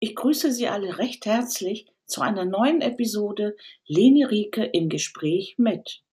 [0.00, 6.04] Ich grüße Sie alle recht herzlich zu einer neuen Episode Leni Rieke im Gespräch mit.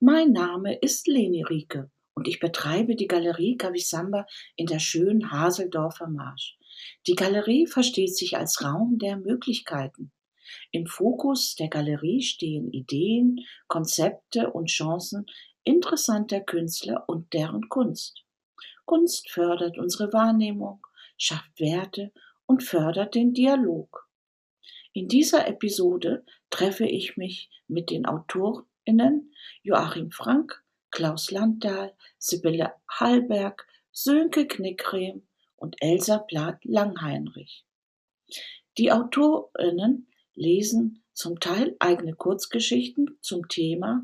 [0.00, 6.08] Mein Name ist Leni Rieke und ich betreibe die Galerie Kavisamba in der schönen Haseldorfer
[6.08, 6.58] Marsch.
[7.06, 10.10] Die Galerie versteht sich als Raum der Möglichkeiten.
[10.72, 15.26] Im Fokus der Galerie stehen Ideen, Konzepte und Chancen
[15.62, 18.24] interessanter Künstler und deren Kunst.
[18.86, 20.84] Kunst fördert unsere Wahrnehmung,
[21.16, 22.10] schafft Werte
[22.50, 24.08] und fördert den Dialog.
[24.92, 33.68] In dieser Episode treffe ich mich mit den AutorInnen Joachim Frank, Klaus Landdahl, Sibylle Hallberg,
[33.92, 35.22] Sönke Knickrehm
[35.54, 37.64] und Elsa Plath-Langheinrich.
[38.78, 44.02] Die AutorInnen lesen zum Teil eigene Kurzgeschichten zum Thema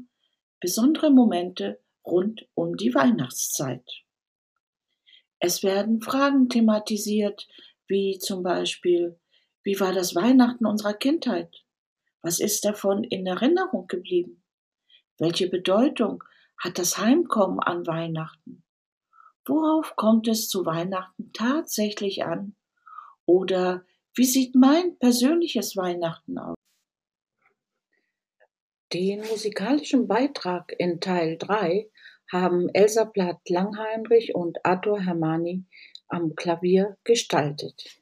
[0.60, 4.05] besondere Momente rund um die Weihnachtszeit.
[5.41, 7.49] Es werden Fragen thematisiert,
[7.89, 9.19] wie zum Beispiel,
[9.63, 11.65] wie war das Weihnachten unserer Kindheit?
[12.23, 14.43] Was ist davon in Erinnerung geblieben?
[15.19, 16.23] Welche Bedeutung
[16.59, 18.65] hat das Heimkommen an Weihnachten?
[19.47, 22.57] Worauf kommt es zu Weihnachten tatsächlich an?
[23.27, 26.57] Oder wie sieht mein persönliches Weihnachten aus?
[28.93, 31.91] Den musikalischen Beitrag in Teil 3
[32.32, 35.65] haben Elsa Plath-Langheinrich und Arthur Hermani
[36.09, 38.01] am Klavier gestaltet.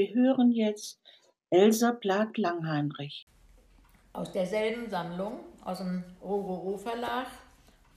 [0.00, 0.98] Wir hören jetzt
[1.50, 3.26] Elsa Plath-Langheinrich.
[4.14, 7.26] Aus derselben Sammlung, aus dem Rororo Verlag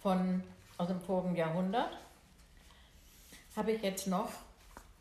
[0.01, 0.43] von,
[0.77, 1.97] aus dem vorigen Jahrhundert,
[3.55, 4.33] habe ich jetzt noch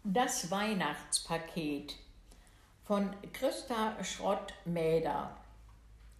[0.05, 1.97] das Weihnachtspaket
[2.85, 5.37] von Christa Schrott-Mäder.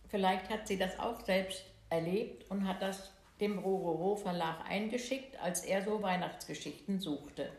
[0.09, 5.65] Vielleicht hat sie das auch selbst erlebt und hat das dem Rororo Verlag eingeschickt, als
[5.65, 7.53] er so Weihnachtsgeschichten suchte.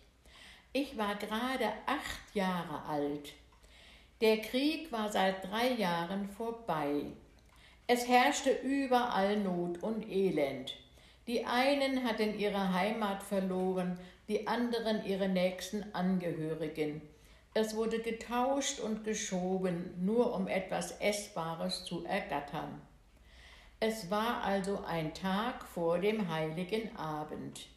[0.72, 3.32] Ich war gerade acht Jahre alt.
[4.20, 7.04] Der Krieg war seit drei Jahren vorbei.
[7.86, 10.74] Es herrschte überall Not und Elend.
[11.28, 17.02] Die einen hatten ihre Heimat verloren, die anderen ihre nächsten Angehörigen.
[17.54, 22.82] Es wurde getauscht und geschoben, nur um etwas Essbares zu ergattern.
[23.80, 27.68] Es war also ein Tag vor dem heiligen Abend.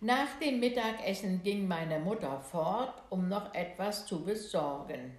[0.00, 5.18] Nach dem Mittagessen ging meine Mutter fort, um noch etwas zu besorgen.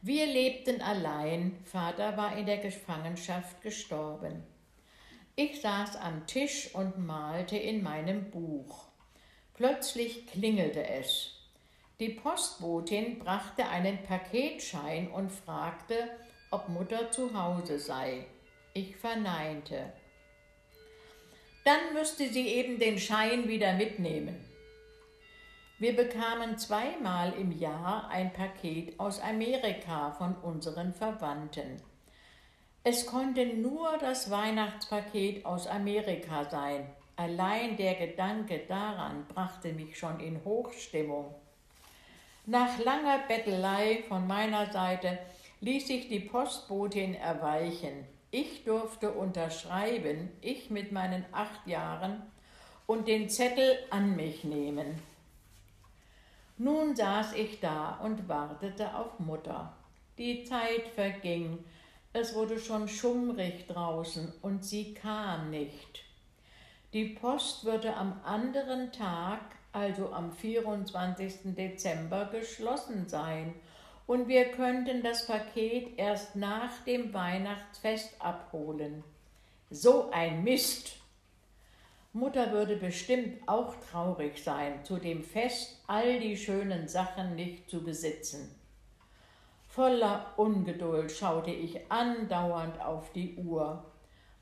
[0.00, 4.44] Wir lebten allein, Vater war in der Gefangenschaft gestorben.
[5.34, 8.86] Ich saß am Tisch und malte in meinem Buch.
[9.54, 11.32] Plötzlich klingelte es.
[11.98, 16.10] Die Postbotin brachte einen Paketschein und fragte,
[16.52, 18.26] ob Mutter zu Hause sei.
[18.76, 19.90] Ich verneinte.
[21.64, 24.36] Dann müsste sie eben den Schein wieder mitnehmen.
[25.78, 31.80] Wir bekamen zweimal im Jahr ein Paket aus Amerika von unseren Verwandten.
[32.84, 36.86] Es konnte nur das Weihnachtspaket aus Amerika sein.
[37.16, 41.34] Allein der Gedanke daran brachte mich schon in Hochstimmung.
[42.44, 45.18] Nach langer Bettelei von meiner Seite
[45.62, 48.15] ließ sich die Postbotin erweichen.
[48.30, 52.22] Ich durfte unterschreiben, ich mit meinen acht Jahren,
[52.86, 55.00] und den Zettel an mich nehmen.
[56.58, 59.72] Nun saß ich da und wartete auf Mutter.
[60.18, 61.64] Die Zeit verging,
[62.12, 66.04] es wurde schon schummrig draußen und sie kam nicht.
[66.94, 69.40] Die Post würde am anderen Tag,
[69.72, 71.54] also am 24.
[71.54, 73.54] Dezember, geschlossen sein
[74.06, 79.02] und wir könnten das Paket erst nach dem Weihnachtsfest abholen.
[79.70, 80.96] So ein Mist!
[82.12, 87.84] Mutter würde bestimmt auch traurig sein, zu dem Fest all die schönen Sachen nicht zu
[87.84, 88.54] besitzen.
[89.68, 93.84] Voller Ungeduld schaute ich andauernd auf die Uhr.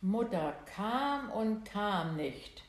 [0.00, 2.62] Mutter kam und kam nicht.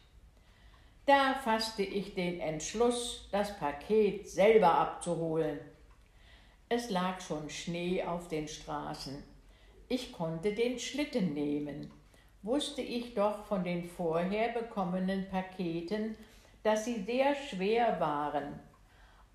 [1.05, 5.59] Da fasste ich den Entschluss, das Paket selber abzuholen.
[6.67, 9.23] Es lag schon Schnee auf den Straßen.
[9.87, 11.91] Ich konnte den Schlitten nehmen.
[12.41, 16.17] Wusste ich doch von den vorher bekommenen Paketen,
[16.63, 18.59] dass sie sehr schwer waren.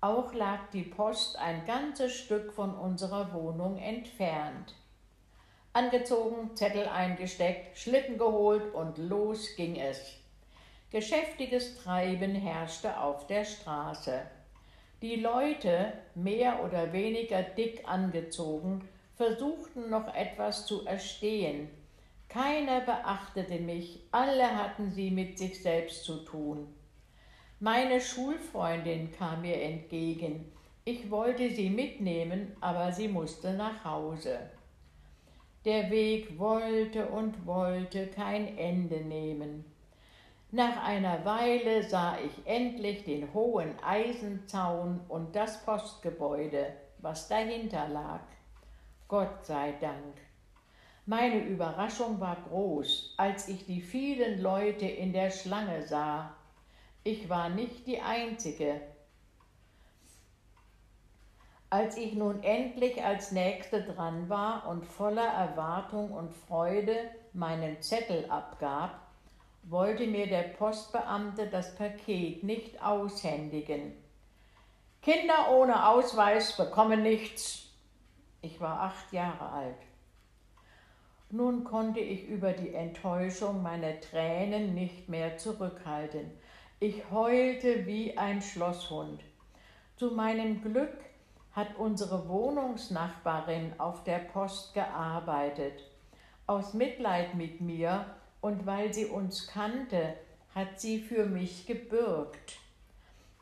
[0.01, 4.75] Auch lag die Post ein ganzes Stück von unserer Wohnung entfernt.
[5.71, 10.17] Angezogen, Zettel eingesteckt, Schlitten geholt und los ging es.
[10.89, 14.23] Geschäftiges Treiben herrschte auf der Straße.
[15.01, 21.69] Die Leute, mehr oder weniger dick angezogen, versuchten noch etwas zu erstehen.
[22.29, 26.67] Keiner beachtete mich, alle hatten sie mit sich selbst zu tun.
[27.59, 30.51] Meine Schulfreundin kam mir entgegen.
[30.85, 34.51] Ich wollte sie mitnehmen, aber sie musste nach Hause.
[35.65, 39.65] Der Weg wollte und wollte kein Ende nehmen.
[40.53, 48.19] Nach einer Weile sah ich endlich den hohen Eisenzaun und das Postgebäude, was dahinter lag.
[49.07, 50.17] Gott sei Dank.
[51.05, 56.35] Meine Überraschung war groß, als ich die vielen Leute in der Schlange sah.
[57.05, 58.81] Ich war nicht die Einzige.
[61.69, 68.29] Als ich nun endlich als Nächste dran war und voller Erwartung und Freude meinen Zettel
[68.29, 69.10] abgab,
[69.63, 73.93] wollte mir der Postbeamte das Paket nicht aushändigen.
[75.01, 77.67] Kinder ohne Ausweis bekommen nichts.
[78.41, 79.77] Ich war acht Jahre alt.
[81.29, 86.29] Nun konnte ich über die Enttäuschung meine Tränen nicht mehr zurückhalten.
[86.79, 89.21] Ich heulte wie ein Schlosshund.
[89.95, 90.97] Zu meinem Glück
[91.53, 95.83] hat unsere Wohnungsnachbarin auf der Post gearbeitet.
[96.47, 98.05] Aus Mitleid mit mir
[98.41, 100.15] und weil sie uns kannte,
[100.53, 102.57] hat sie für mich gebürgt.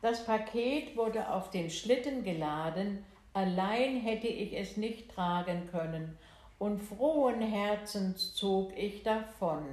[0.02, 6.16] Das Paket wurde auf den Schlitten geladen, allein hätte ich es nicht tragen können,
[6.58, 9.64] und frohen Herzens zog ich davon.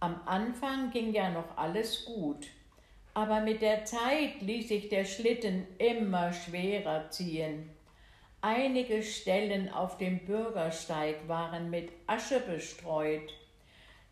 [0.00, 2.48] Am Anfang ging ja noch alles gut,
[3.14, 7.70] aber mit der Zeit ließ sich der Schlitten immer schwerer ziehen.
[8.40, 13.32] Einige Stellen auf dem Bürgersteig waren mit Asche bestreut,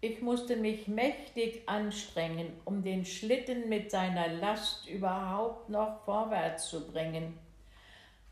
[0.03, 6.91] ich musste mich mächtig anstrengen, um den Schlitten mit seiner Last überhaupt noch vorwärts zu
[6.91, 7.39] bringen.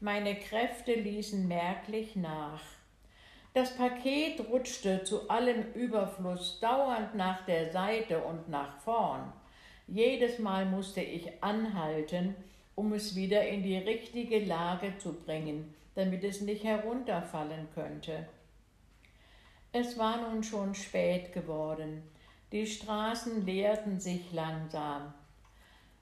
[0.00, 2.62] Meine Kräfte ließen merklich nach.
[3.52, 9.32] Das Paket rutschte zu allem Überfluss dauernd nach der Seite und nach vorn.
[9.86, 12.34] Jedes Mal musste ich anhalten,
[12.76, 18.26] um es wieder in die richtige Lage zu bringen, damit es nicht herunterfallen könnte.
[19.72, 22.02] Es war nun schon spät geworden.
[22.52, 25.12] Die Straßen leerten sich langsam.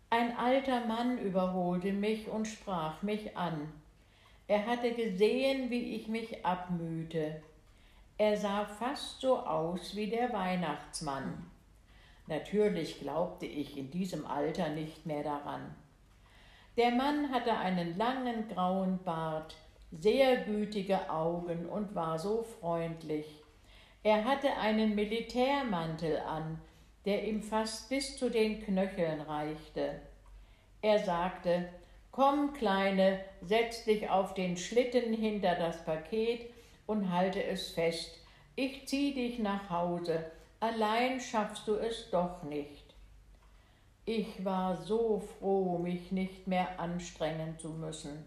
[0.09, 3.73] Ein alter Mann überholte mich und sprach mich an.
[4.47, 7.43] Er hatte gesehen, wie ich mich abmühte.
[8.17, 11.51] Er sah fast so aus wie der Weihnachtsmann.
[12.29, 15.75] Natürlich glaubte ich in diesem Alter nicht mehr daran.
[16.77, 19.57] Der Mann hatte einen langen grauen Bart,
[19.91, 23.43] sehr gütige Augen und war so freundlich.
[24.07, 26.61] Er hatte einen Militärmantel an,
[27.07, 30.01] der ihm fast bis zu den Knöcheln reichte.
[30.81, 31.69] Er sagte,
[32.13, 36.49] Komm, Kleine, setz dich auf den Schlitten hinter das Paket
[36.87, 38.21] und halte es fest.
[38.55, 40.25] Ich zieh dich nach Hause,
[40.61, 42.95] allein schaffst du es doch nicht.
[44.05, 48.25] Ich war so froh, mich nicht mehr anstrengen zu müssen.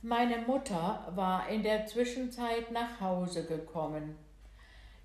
[0.00, 4.14] Meine Mutter war in der Zwischenzeit nach Hause gekommen.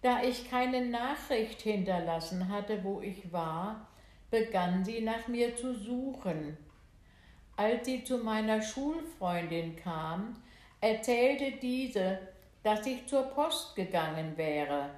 [0.04, 3.88] Da ich keine Nachricht hinterlassen hatte, wo ich war,
[4.30, 6.58] begann sie nach mir zu suchen.
[7.56, 10.36] Als sie zu meiner Schulfreundin kam,
[10.82, 12.20] erzählte diese,
[12.64, 14.90] dass ich zur Post gegangen wäre.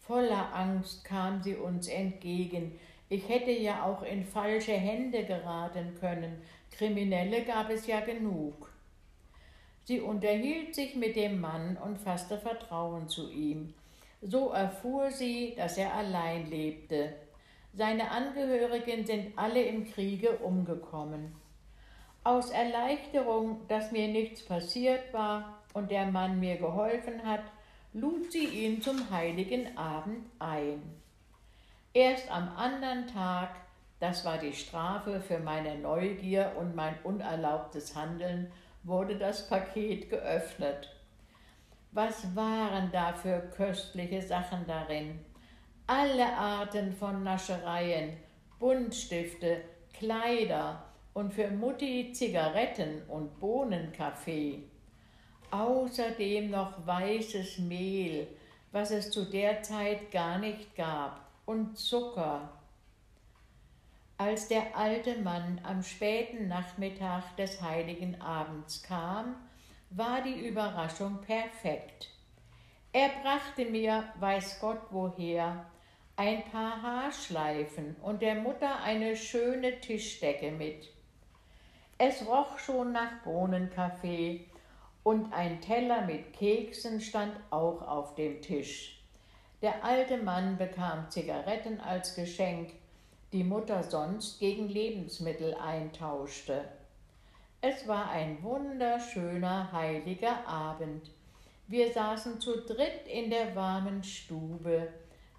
[0.00, 2.78] Voller Angst kam sie uns entgegen.
[3.10, 6.40] Ich hätte ja auch in falsche Hände geraten können.
[6.70, 8.73] Kriminelle gab es ja genug.
[9.84, 13.74] Sie unterhielt sich mit dem Mann und fasste Vertrauen zu ihm.
[14.22, 17.12] So erfuhr sie, dass er allein lebte.
[17.74, 21.34] Seine Angehörigen sind alle im Kriege umgekommen.
[22.22, 27.42] Aus Erleichterung, dass mir nichts passiert war und der Mann mir geholfen hat,
[27.92, 30.82] lud sie ihn zum heiligen Abend ein.
[31.92, 33.50] Erst am anderen Tag,
[34.00, 38.50] das war die Strafe für meine Neugier und mein unerlaubtes Handeln,
[38.84, 40.90] wurde das Paket geöffnet.
[41.92, 45.18] Was waren da für köstliche Sachen darin?
[45.86, 48.16] Alle Arten von Naschereien,
[48.58, 49.62] Buntstifte,
[49.92, 54.64] Kleider und für Mutti Zigaretten und Bohnenkaffee.
[55.50, 58.26] Außerdem noch weißes Mehl,
[58.72, 62.48] was es zu der Zeit gar nicht gab, und Zucker.
[64.16, 69.34] Als der alte Mann am späten Nachmittag des heiligen Abends kam,
[69.90, 72.10] war die Überraschung perfekt.
[72.92, 75.66] Er brachte mir, weiß Gott woher,
[76.14, 80.88] ein paar Haarschleifen und der Mutter eine schöne Tischdecke mit.
[81.98, 84.46] Es roch schon nach Bohnenkaffee
[85.02, 89.02] und ein Teller mit Keksen stand auch auf dem Tisch.
[89.60, 92.70] Der alte Mann bekam Zigaretten als Geschenk,
[93.34, 96.64] die Mutter sonst gegen Lebensmittel eintauschte.
[97.60, 101.10] Es war ein wunderschöner heiliger Abend.
[101.66, 104.86] Wir saßen zu dritt in der warmen Stube,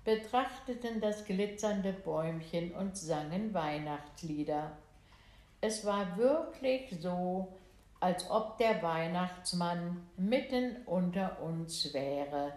[0.04, 4.74] betrachteten das glitzernde Bäumchen und sangen Weihnachtslieder.
[5.62, 7.54] Es war wirklich so,
[8.02, 12.52] als ob der Weihnachtsmann mitten unter uns wäre.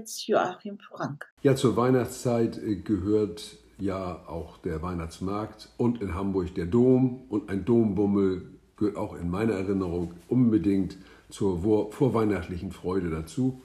[0.00, 1.26] Jetzt Joachim Frank.
[1.42, 7.50] Ja, zur Weihnachtszeit äh, gehört ja auch der Weihnachtsmarkt und in Hamburg der Dom und
[7.50, 10.96] ein Dombummel gehört auch in meiner Erinnerung unbedingt
[11.28, 11.60] zur
[11.92, 13.60] vorweihnachtlichen Freude dazu.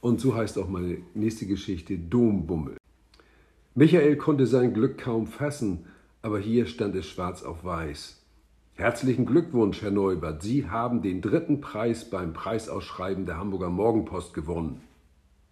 [0.00, 2.76] Und so heißt auch meine nächste Geschichte Dombummel.
[3.74, 5.86] Michael konnte sein Glück kaum fassen,
[6.22, 8.22] aber hier stand es schwarz auf weiß.
[8.74, 10.42] Herzlichen Glückwunsch, Herr Neubert.
[10.42, 14.82] Sie haben den dritten Preis beim Preisausschreiben der Hamburger Morgenpost gewonnen.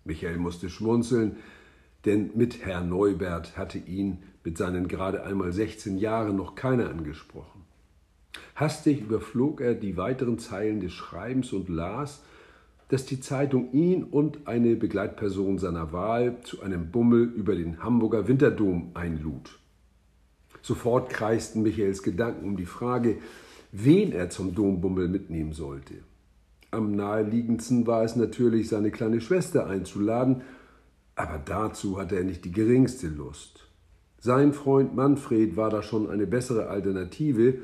[0.06, 1.36] Michael musste schmunzeln,
[2.04, 7.64] denn mit Herrn Neubert hatte ihn mit seinen gerade einmal 16 Jahren noch keiner angesprochen.
[8.54, 12.22] Hastig überflog er die weiteren Zeilen des Schreibens und las,
[12.88, 18.28] dass die Zeitung ihn und eine Begleitperson seiner Wahl zu einem Bummel über den Hamburger
[18.28, 19.58] Winterdom einlud.
[20.62, 23.18] Sofort kreisten Michaels Gedanken um die Frage,
[23.72, 25.94] wen er zum Dombummel mitnehmen sollte.
[26.70, 30.42] Am naheliegendsten war es natürlich, seine kleine Schwester einzuladen,
[31.14, 33.68] aber dazu hatte er nicht die geringste Lust.
[34.20, 37.58] Sein Freund Manfred war da schon eine bessere Alternative,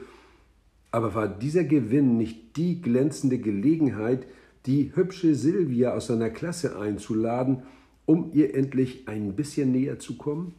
[0.90, 4.26] aber war dieser Gewinn nicht die glänzende Gelegenheit,
[4.66, 7.62] die hübsche Silvia aus seiner Klasse einzuladen,
[8.06, 10.54] um ihr endlich ein bisschen näher zu kommen?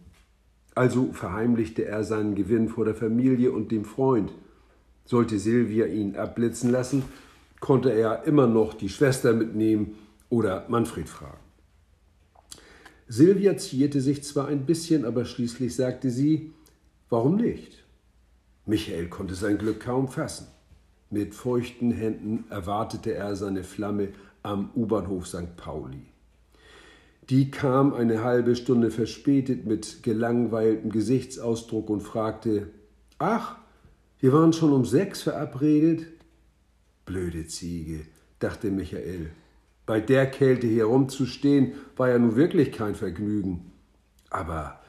[0.76, 4.34] Also verheimlichte er seinen Gewinn vor der Familie und dem Freund.
[5.06, 7.04] Sollte Silvia ihn abblitzen lassen,
[7.64, 9.96] konnte er immer noch die Schwester mitnehmen
[10.28, 11.40] oder Manfred fragen.
[13.08, 16.52] Silvia zierte sich zwar ein bisschen, aber schließlich sagte sie,
[17.10, 17.86] Warum nicht?
[18.66, 20.48] Michael konnte sein Glück kaum fassen.
[21.10, 24.10] Mit feuchten Händen erwartete er seine Flamme
[24.42, 25.56] am U-Bahnhof St.
[25.56, 26.08] Pauli.
[27.30, 32.68] Die kam eine halbe Stunde verspätet mit gelangweiltem Gesichtsausdruck und fragte:
[33.20, 33.56] Ach,
[34.20, 36.08] wir waren schon um sechs verabredet?
[37.06, 38.06] Blöde Ziege,
[38.40, 39.32] dachte Michael.
[39.86, 43.72] Bei der Kälte hier rumzustehen, war ja nun wirklich kein Vergnügen.
[44.30, 44.80] Aber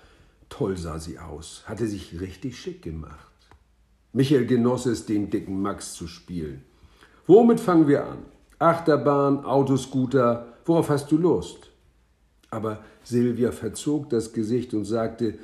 [0.49, 3.33] toll sah sie aus, hatte sich richtig schick gemacht.
[4.12, 6.62] Michael genoss es, den dicken Max zu spielen.
[7.26, 8.18] Womit fangen wir an?
[8.61, 11.71] Achterbahn, Autoscooter, worauf hast du Lust?
[12.50, 15.38] Aber Silvia verzog das Gesicht und sagte,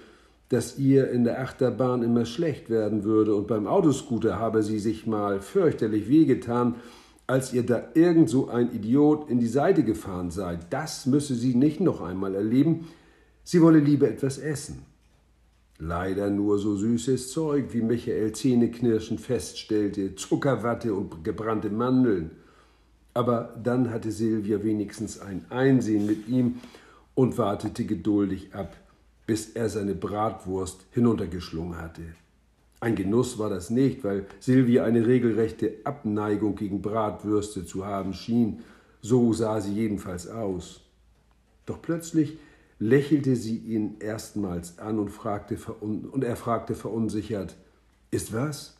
[0.50, 5.07] dass ihr in der Achterbahn immer schlecht werden würde und beim Autoscooter habe sie sich
[5.07, 6.75] mal fürchterlich wehgetan,
[7.28, 10.59] als ihr da irgend so ein Idiot in die Seite gefahren sei.
[10.69, 12.88] Das müsse sie nicht noch einmal erleben.
[13.45, 14.83] Sie wolle lieber etwas essen.
[15.78, 22.33] Leider nur so süßes Zeug, wie Michael zähneknirschend feststellte, Zuckerwatte und gebrannte Mandeln.
[23.14, 26.57] Aber dann hatte Silvia wenigstens ein Einsehen mit ihm
[27.14, 28.76] und wartete geduldig ab,
[29.30, 32.02] bis er seine Bratwurst hinuntergeschlungen hatte.
[32.80, 38.64] Ein Genuss war das nicht, weil Silvia eine regelrechte Abneigung gegen Bratwürste zu haben schien.
[39.02, 40.80] So sah sie jedenfalls aus.
[41.64, 42.38] Doch plötzlich
[42.80, 47.56] lächelte sie ihn erstmals an und, fragte und er fragte verunsichert,
[48.10, 48.78] ist was?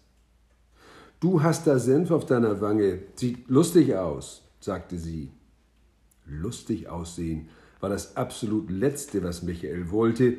[1.21, 5.31] Du hast da Senf auf deiner Wange, sieht lustig aus, sagte sie.
[6.27, 7.49] Lustig aussehen
[7.81, 10.35] war das absolut Letzte, was Michael wollte,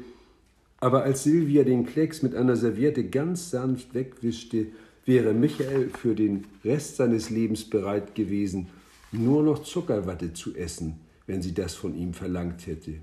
[0.79, 4.67] aber als Silvia den Klecks mit einer Serviette ganz sanft wegwischte,
[5.05, 8.67] wäre Michael für den Rest seines Lebens bereit gewesen,
[9.11, 12.95] nur noch Zuckerwatte zu essen, wenn sie das von ihm verlangt hätte.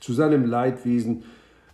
[0.00, 1.24] Zu seinem Leidwesen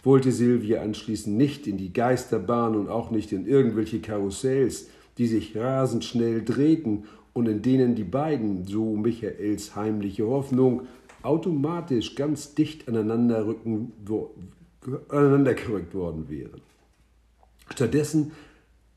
[0.02, 4.88] wollte Silvia anschließend nicht in die Geisterbahn und auch nicht in irgendwelche Karussells,
[5.18, 10.86] die sich rasend schnell drehten und in denen die beiden, so Michaels heimliche Hoffnung,
[11.24, 13.92] automatisch ganz dicht aneinander, rücken,
[15.08, 16.60] aneinander gerückt worden wären.
[17.72, 18.32] Stattdessen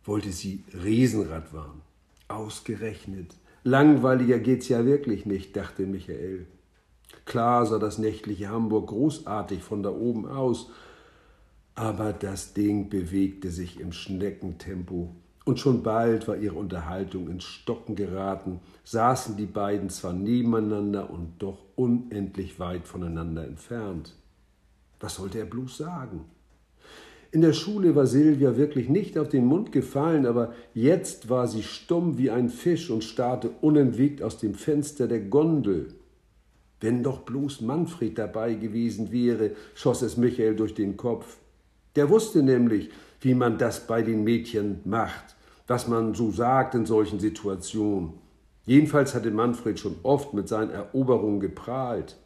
[0.04, 1.82] wollte sie Riesenrad fahren.
[2.28, 3.34] Ausgerechnet.
[3.64, 6.48] Langweiliger geht's ja wirklich nicht, dachte Michael.
[7.26, 10.70] Klar sah das nächtliche Hamburg großartig von da oben aus,
[11.76, 15.16] aber das Ding bewegte sich im Schneckentempo,
[15.48, 21.36] und schon bald war ihre Unterhaltung ins Stocken geraten, saßen die beiden zwar nebeneinander und
[21.40, 24.14] doch unendlich weit voneinander entfernt.
[25.00, 26.26] Was sollte er bloß sagen?
[27.32, 31.64] In der Schule war Silvia wirklich nicht auf den Mund gefallen, aber jetzt war sie
[31.64, 35.94] stumm wie ein Fisch und starrte unentwegt aus dem Fenster der Gondel.
[36.82, 41.38] Wenn doch bloß Manfred dabei gewesen wäre, schoss es Michael durch den Kopf.
[41.96, 42.90] Der wusste nämlich,
[43.22, 45.37] wie man das bei den Mädchen macht,
[45.68, 48.14] was man so sagt in solchen Situationen.
[48.66, 52.18] Jedenfalls hatte Manfred schon oft mit seinen Eroberungen geprahlt.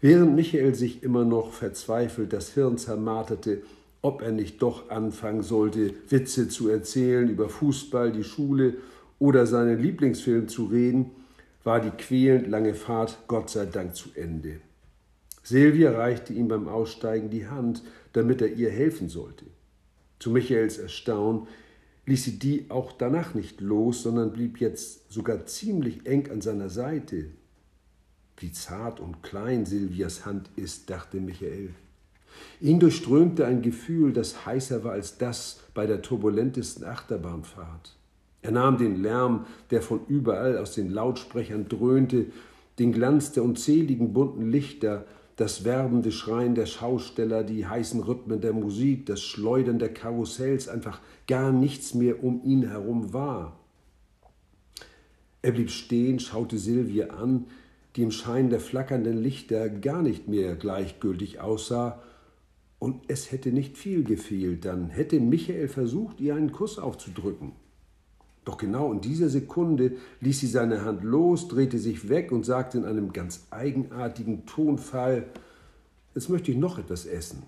[0.00, 3.62] Während Michael sich immer noch verzweifelt das Hirn zermarterte,
[4.02, 8.74] ob er nicht doch anfangen sollte, Witze zu erzählen über Fußball, die Schule
[9.18, 11.12] oder seinen Lieblingsfilm zu reden,
[11.62, 14.60] war die quälend lange Fahrt Gott sei Dank zu Ende.
[15.42, 19.46] Silvia reichte ihm beim Aussteigen die Hand, damit er ihr helfen sollte.
[20.18, 21.46] Zu Michaels Erstaunen
[22.06, 26.68] ließ sie die auch danach nicht los, sondern blieb jetzt sogar ziemlich eng an seiner
[26.68, 27.26] Seite.
[28.36, 31.70] Wie zart und klein Silvias Hand ist, dachte Michael.
[32.60, 37.96] Ihn durchströmte ein Gefühl, das heißer war als das bei der turbulentesten Achterbahnfahrt.
[38.42, 42.26] Er nahm den Lärm, der von überall aus den Lautsprechern dröhnte,
[42.78, 45.06] den Glanz der unzähligen bunten Lichter,
[45.36, 51.00] das werbende Schreien der Schausteller, die heißen Rhythmen der Musik, das Schleudern der Karussells, einfach
[51.26, 53.58] gar nichts mehr um ihn herum war.
[55.42, 57.46] Er blieb stehen, schaute Silvia an,
[57.96, 62.00] die im Schein der flackernden Lichter gar nicht mehr gleichgültig aussah,
[62.78, 67.52] und es hätte nicht viel gefehlt, dann hätte Michael versucht, ihr einen Kuss aufzudrücken.
[68.44, 72.78] Doch genau in dieser Sekunde ließ sie seine Hand los, drehte sich weg und sagte
[72.78, 75.26] in einem ganz eigenartigen Tonfall,
[76.14, 77.42] jetzt möchte ich noch etwas essen.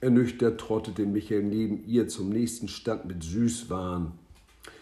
[0.00, 4.12] Ernüchtert trottete Michael neben ihr zum nächsten Stand mit Süßwaren.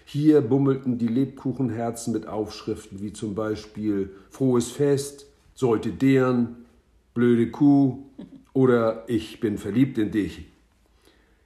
[0.05, 6.67] Hier bummelten die Lebkuchenherzen mit Aufschriften wie zum Beispiel Frohes Fest, sollte deren,
[7.13, 8.05] blöde Kuh
[8.53, 10.47] oder Ich bin verliebt in dich.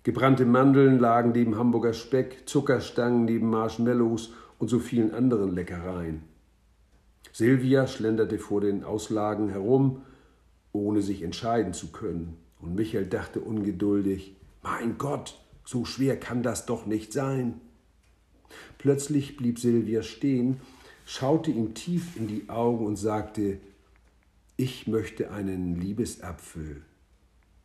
[0.03, 6.23] Gebrannte Mandeln lagen neben Hamburger Speck, Zuckerstangen neben Marshmallows und so vielen anderen Leckereien.
[7.33, 10.03] Silvia schlenderte vor den Auslagen herum,
[10.73, 12.37] ohne sich entscheiden zu können.
[12.61, 17.61] Und Michael dachte ungeduldig, mein Gott, so schwer kann das doch nicht sein.
[18.79, 20.61] Plötzlich blieb Silvia stehen,
[21.05, 23.59] schaute ihm tief in die Augen und sagte,
[24.57, 26.83] ich möchte einen Liebesapfel.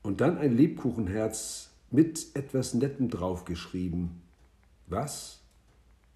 [0.03, 4.21] Und dann ein Lebkuchenherz mit etwas Nettem draufgeschrieben.
[4.87, 5.39] Was?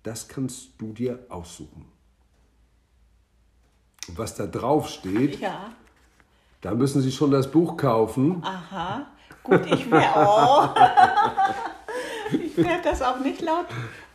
[0.03, 1.85] Das kannst du dir aussuchen.
[4.07, 5.71] Und was da drauf steht, Ja.
[6.61, 8.43] da müssen Sie schon das Buch kaufen.
[8.43, 9.07] Aha.
[9.43, 10.69] Gut, ich werde oh.
[12.35, 13.65] ich werd das auch nicht laut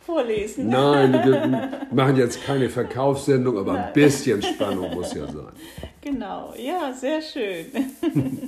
[0.05, 0.69] vorlesen.
[0.69, 5.51] Nein, wir machen jetzt keine Verkaufssendung, aber ein bisschen Spannung muss ja sein.
[6.01, 7.65] Genau, ja, sehr schön.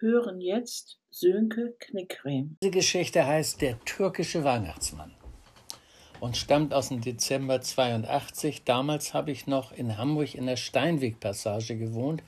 [0.00, 2.56] hören jetzt Sönke Knickrem.
[2.62, 5.12] Diese Geschichte heißt Der türkische Weihnachtsmann
[6.20, 8.64] und stammt aus dem Dezember 82.
[8.64, 12.22] Damals habe ich noch in Hamburg in der Steinwegpassage gewohnt.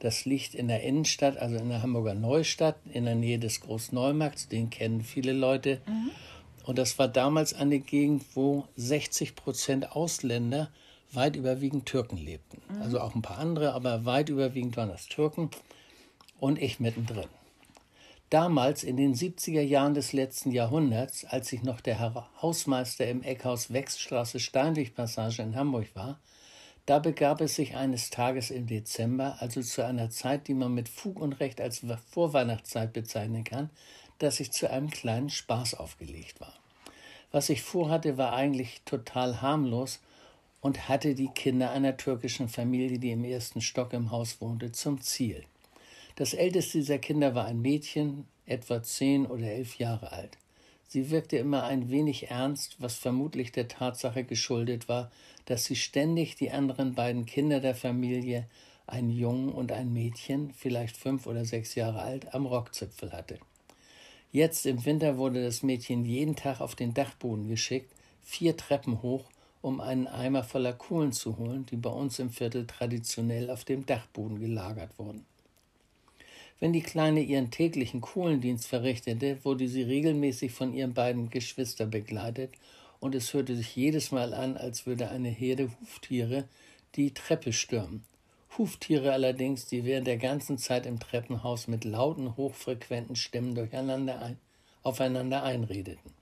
[0.00, 4.48] Das liegt in der Innenstadt, also in der Hamburger Neustadt, in der Nähe des Großneumarkts.
[4.48, 5.80] Den kennen viele Leute.
[6.64, 10.70] Und das war damals eine Gegend, wo 60 Prozent Ausländer,
[11.12, 12.60] weit überwiegend Türken lebten.
[12.80, 15.50] Also auch ein paar andere, aber weit überwiegend waren das Türken
[16.38, 17.28] und ich mittendrin.
[18.30, 23.72] Damals in den 70er Jahren des letzten Jahrhunderts, als ich noch der Hausmeister im Eckhaus
[23.72, 26.18] Wechsstraße Steinwegpassage in Hamburg war,
[26.84, 30.88] da begab es sich eines Tages im Dezember, also zu einer Zeit, die man mit
[30.88, 33.70] Fug und Recht als Vorweihnachtszeit bezeichnen kann,
[34.18, 36.54] dass ich zu einem kleinen Spaß aufgelegt war.
[37.30, 40.00] Was ich vorhatte, war eigentlich total harmlos
[40.60, 45.00] und hatte die Kinder einer türkischen Familie, die im ersten Stock im Haus wohnte, zum
[45.00, 45.44] Ziel.
[46.18, 50.36] Das älteste dieser Kinder war ein Mädchen, etwa zehn oder elf Jahre alt.
[50.88, 55.12] Sie wirkte immer ein wenig ernst, was vermutlich der Tatsache geschuldet war,
[55.44, 58.48] dass sie ständig die anderen beiden Kinder der Familie,
[58.88, 63.38] einen Jungen und ein Mädchen, vielleicht fünf oder sechs Jahre alt, am Rockzipfel hatte.
[64.32, 69.30] Jetzt im Winter wurde das Mädchen jeden Tag auf den Dachboden geschickt, vier Treppen hoch,
[69.60, 73.86] um einen Eimer voller Kohlen zu holen, die bei uns im Viertel traditionell auf dem
[73.86, 75.24] Dachboden gelagert wurden.
[76.60, 82.52] Wenn die Kleine ihren täglichen Kohlendienst verrichtete, wurde sie regelmäßig von ihren beiden Geschwistern begleitet,
[83.00, 86.48] und es hörte sich jedes Mal an, als würde eine Herde Huftiere
[86.96, 88.02] die Treppe stürmen.
[88.56, 94.38] Huftiere allerdings, die während der ganzen Zeit im Treppenhaus mit lauten, hochfrequenten Stimmen durcheinander ein,
[94.82, 96.12] aufeinander einredeten.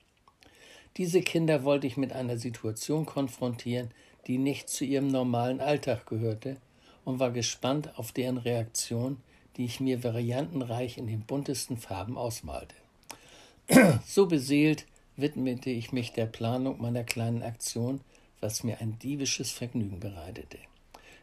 [0.99, 3.91] Diese Kinder wollte ich mit einer Situation konfrontieren,
[4.27, 6.59] die nicht zu ihrem normalen Alltag gehörte,
[7.07, 9.19] und war gespannt auf deren Reaktion,
[9.57, 12.75] die ich mir variantenreich in den buntesten Farben ausmalte.
[14.07, 18.01] so beseelt widmete ich mich der Planung meiner kleinen Aktion,
[18.41, 20.59] was mir ein diebisches Vergnügen bereitete.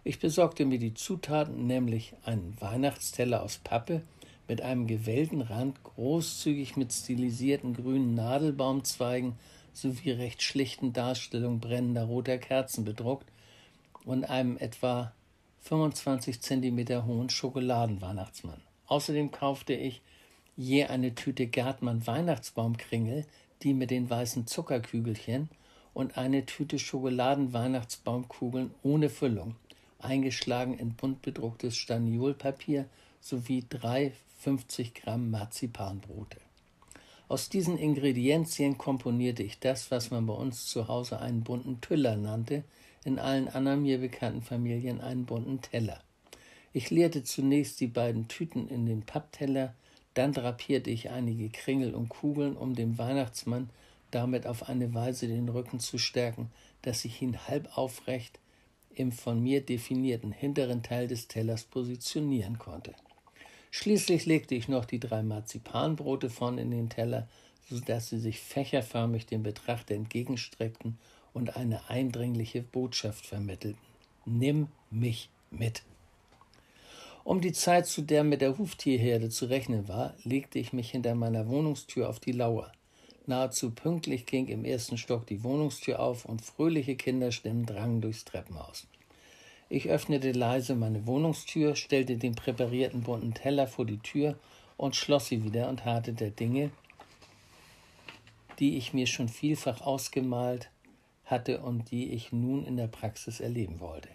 [0.03, 4.01] Ich besorgte mir die Zutaten, nämlich einen Weihnachtsteller aus Pappe
[4.47, 9.33] mit einem gewellten Rand, großzügig mit stilisierten grünen Nadelbaumzweigen
[9.73, 13.27] sowie recht schlichten Darstellungen brennender roter Kerzen bedruckt
[14.05, 15.13] und einem etwa
[15.63, 18.61] 25 cm hohen Schokoladenweihnachtsmann.
[18.87, 20.01] Außerdem kaufte ich
[20.57, 23.25] je eine Tüte Gärtmann Weihnachtsbaumkringel,
[23.61, 25.49] die mit den weißen Zuckerkügelchen
[25.93, 29.55] und eine Tüte Schokoladen-Weihnachtsbaumkugeln ohne Füllung,
[29.99, 32.89] eingeschlagen in bunt bedrucktes Staniolpapier
[33.21, 36.39] sowie drei 50 Gramm Marzipanbrote.
[37.29, 42.17] Aus diesen Ingredienzien komponierte ich das, was man bei uns zu Hause einen bunten Tüller
[42.17, 42.65] nannte,
[43.05, 46.01] in allen anderen mir bekannten Familien einen bunten Teller.
[46.71, 49.73] Ich leerte zunächst die beiden Tüten in den Pappteller,
[50.13, 53.69] dann drapierte ich einige Kringel und Kugeln, um dem Weihnachtsmann
[54.11, 56.51] damit auf eine Weise den Rücken zu stärken,
[56.83, 58.39] dass ich ihn halb aufrecht
[58.95, 62.93] im von mir definierten hinteren Teil des Tellers positionieren konnte.
[63.71, 67.27] Schließlich legte ich noch die drei Marzipanbrote vorn in den Teller,
[67.67, 70.99] so dass sie sich fächerförmig dem Betrachter entgegenstreckten
[71.33, 73.79] und eine eindringliche Botschaft vermittelten.
[74.25, 75.83] Nimm mich mit.
[77.23, 81.15] Um die Zeit, zu der mit der Huftierherde zu rechnen war, legte ich mich hinter
[81.15, 82.71] meiner Wohnungstür auf die Lauer.
[83.25, 88.87] Nahezu pünktlich ging im ersten Stock die Wohnungstür auf und fröhliche Kinderstimmen drangen durchs Treppenhaus.
[89.69, 94.37] Ich öffnete leise meine Wohnungstür, stellte den präparierten bunten Teller vor die Tür
[94.75, 96.71] und schloss sie wieder und harrte der Dinge,
[98.59, 100.69] die ich mir schon vielfach ausgemalt
[101.33, 104.09] hatte und die ich nun in der Praxis erleben wollte.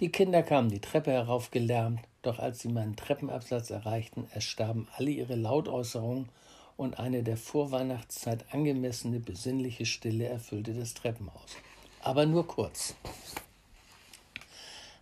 [0.00, 5.36] Die Kinder kamen die Treppe heraufgelärmt, doch als sie meinen Treppenabsatz erreichten, erstarben alle ihre
[5.36, 6.28] Lautäußerungen
[6.76, 11.56] und eine der Vorweihnachtszeit angemessene besinnliche Stille erfüllte das Treppenhaus.
[12.02, 12.96] Aber nur kurz.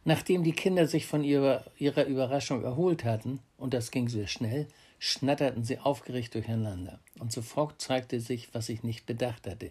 [0.05, 4.67] Nachdem die Kinder sich von ihrer, ihrer Überraschung erholt hatten, und das ging sehr schnell,
[4.99, 6.99] schnatterten sie aufgeregt durcheinander.
[7.19, 9.71] Und sofort zeigte sich, was ich nicht bedacht hatte.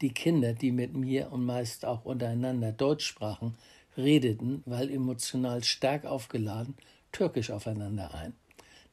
[0.00, 3.56] Die Kinder, die mit mir und meist auch untereinander Deutsch sprachen,
[3.96, 6.76] redeten, weil emotional stark aufgeladen,
[7.12, 8.34] türkisch aufeinander ein.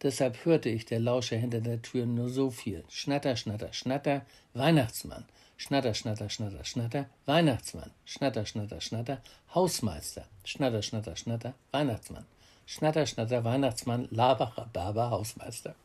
[0.02, 2.84] Deshalb hörte ich der Lauscher hinter der Tür nur so viel.
[2.90, 5.26] Schnatter, schnatter, schnatter, Weihnachtsmann.
[5.58, 7.92] Schnatter, schnatter, schnatter, schnatter, Weihnachtsmann.
[8.06, 9.22] Schnatter, schnatter, schnatter,
[9.54, 10.26] Hausmeister.
[10.46, 12.26] Schnatter, schnatter, schnatter, Weihnachtsmann.
[12.66, 15.76] Schnatter, schnatter, Weihnachtsmann, Laber, Rhabarber, Hausmeister.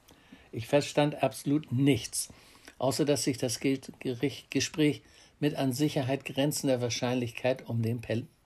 [0.52, 2.28] Ich verstand absolut nichts,
[2.78, 5.02] außer dass sich das Gespräch
[5.40, 8.00] mit an Sicherheit grenzender Wahrscheinlichkeit um den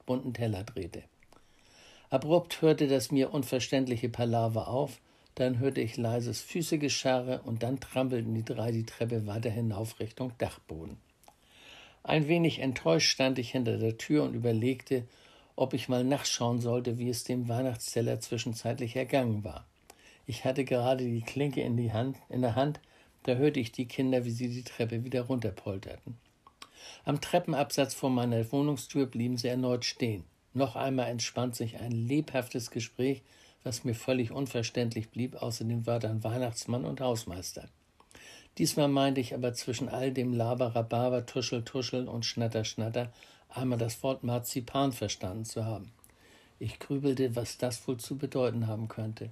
[0.06, 1.04] bunten Teller drehte.
[2.10, 5.00] Abrupt hörte das mir unverständliche Palaver auf,
[5.34, 10.32] dann hörte ich leises Füßegescharre und dann trampelten die drei die Treppe weiter hinauf Richtung
[10.38, 10.96] Dachboden.
[12.02, 15.06] Ein wenig enttäuscht stand ich hinter der Tür und überlegte,
[15.54, 19.66] ob ich mal nachschauen sollte, wie es dem Weihnachtsteller zwischenzeitlich ergangen war.
[20.26, 22.80] Ich hatte gerade die Klinke in, Hand, in der Hand,
[23.28, 26.16] da hörte ich die Kinder, wie sie die Treppe wieder runterpolterten.
[27.04, 30.24] Am Treppenabsatz vor meiner Wohnungstür blieben sie erneut stehen.
[30.54, 33.22] Noch einmal entspannt sich ein lebhaftes Gespräch,
[33.64, 37.68] was mir völlig unverständlich blieb, außer den Wörtern Weihnachtsmann und Hausmeister.
[38.56, 43.12] Diesmal meinte ich aber zwischen all dem Laber, Rhabarber, Tuschel, Tuschel und Schnatter, Schnatter
[43.50, 45.92] einmal das Wort Marzipan verstanden zu haben.
[46.58, 49.30] Ich grübelte, was das wohl zu bedeuten haben könnte.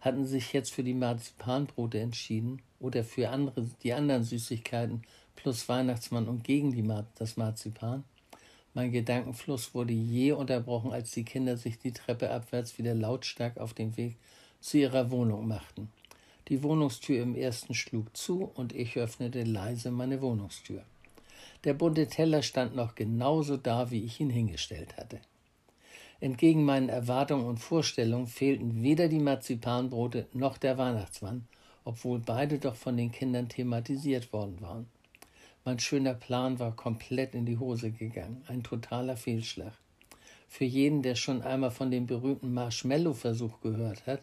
[0.00, 5.02] Hatten sich jetzt für die Marzipanbrote entschieden oder für andere, die anderen Süßigkeiten
[5.34, 8.04] plus Weihnachtsmann und gegen die das Marzipan?
[8.74, 13.72] Mein Gedankenfluss wurde je unterbrochen, als die Kinder sich die Treppe abwärts wieder lautstark auf
[13.72, 14.16] den Weg
[14.60, 15.90] zu ihrer Wohnung machten.
[16.48, 20.82] Die Wohnungstür im ersten schlug zu und ich öffnete leise meine Wohnungstür.
[21.64, 25.20] Der bunte Teller stand noch genauso da, wie ich ihn hingestellt hatte.
[26.20, 31.46] Entgegen meinen Erwartungen und Vorstellungen fehlten weder die Marzipanbrote noch der Weihnachtsmann,
[31.84, 34.86] obwohl beide doch von den Kindern thematisiert worden waren.
[35.64, 39.72] Mein schöner Plan war komplett in die Hose gegangen, ein totaler Fehlschlag.
[40.48, 44.20] Für jeden, der schon einmal von dem berühmten Marshmallow-Versuch gehört hat,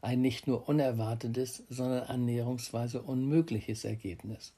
[0.00, 4.52] ein nicht nur unerwartetes, sondern annäherungsweise unmögliches Ergebnis.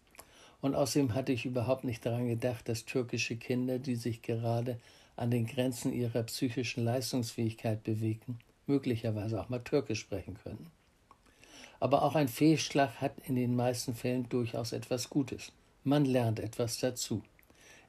[0.63, 4.81] Und außerdem hatte ich überhaupt nicht daran gedacht, dass türkische Kinder, die sich gerade
[5.15, 10.71] an den Grenzen ihrer psychischen Leistungsfähigkeit bewegten, möglicherweise auch mal Türkisch sprechen können.
[11.85, 15.53] Aber auch ein Fehlschlag hat in den meisten Fällen durchaus etwas Gutes.
[15.83, 17.21] Man lernt etwas dazu.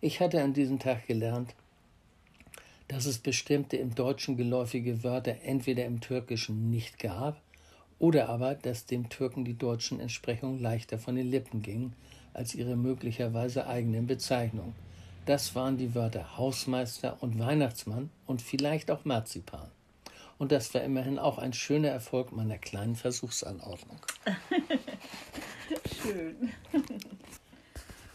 [0.02, 1.56] Ich hatte an diesem Tag gelernt,
[2.90, 7.42] dass es bestimmte im Deutschen geläufige Wörter entweder im Türkischen nicht gab
[7.98, 11.94] oder aber, dass dem Türken die deutschen Entsprechungen leichter von den Lippen gingen
[12.34, 14.76] als ihre möglicherweise eigenen Bezeichnungen.
[15.26, 19.72] Das waren die Wörter Hausmeister und Weihnachtsmann und vielleicht auch Marzipan.
[20.38, 24.00] Und das war immerhin auch ein schöner Erfolg meiner kleinen Versuchsanordnung.
[26.02, 26.52] Schön.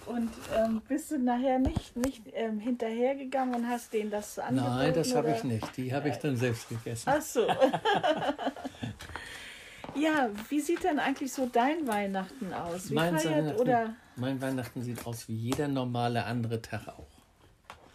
[0.06, 4.76] Und ähm, bist du nachher nicht, nicht ähm, hinterhergegangen und hast denen das angeboten?
[4.76, 5.76] Nein, das habe ich nicht.
[5.76, 7.08] Die habe ich dann selbst gegessen.
[7.12, 7.46] Ach so.
[9.96, 12.90] Ja, wie sieht denn eigentlich so dein Weihnachten aus?
[12.90, 17.08] Wie Mein feiert Weihnachten, oder mein Weihnachten sieht aus wie jeder normale andere Tag auch.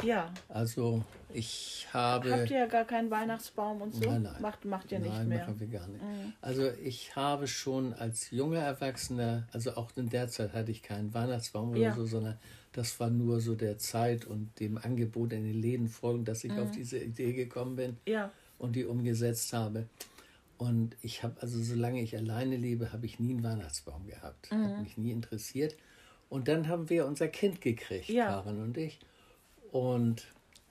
[0.03, 1.03] ja, Also
[1.35, 2.31] ich habe.
[2.31, 4.09] habt ihr ja gar keinen Weihnachtsbaum und so?
[4.09, 4.41] Nein, nein.
[4.41, 5.43] Macht, macht ihr nicht Nein, mehr.
[5.43, 5.43] Mhm.
[5.51, 6.03] machen wir gar nicht.
[6.41, 11.13] Also ich habe schon als junger Erwachsener, also auch in der Zeit hatte ich keinen
[11.13, 11.93] Weihnachtsbaum oder Ja.
[11.95, 12.37] so, sondern
[12.73, 16.51] das war nur so der Zeit und dem Angebot in den Läden folgen, dass ich
[16.51, 16.59] Mhm.
[16.59, 19.87] auf diese Idee gekommen bin Ja, und die umgesetzt habe.
[20.57, 24.51] Und ich habe, also solange ich alleine lebe, habe ich nie einen Weihnachtsbaum gehabt.
[24.51, 24.63] Mhm.
[24.65, 25.75] Hat mich nie interessiert.
[26.29, 28.25] Und dann haben wir unser Kind gekriegt, Ja.
[28.27, 28.99] Karen und ich.
[29.71, 30.23] Und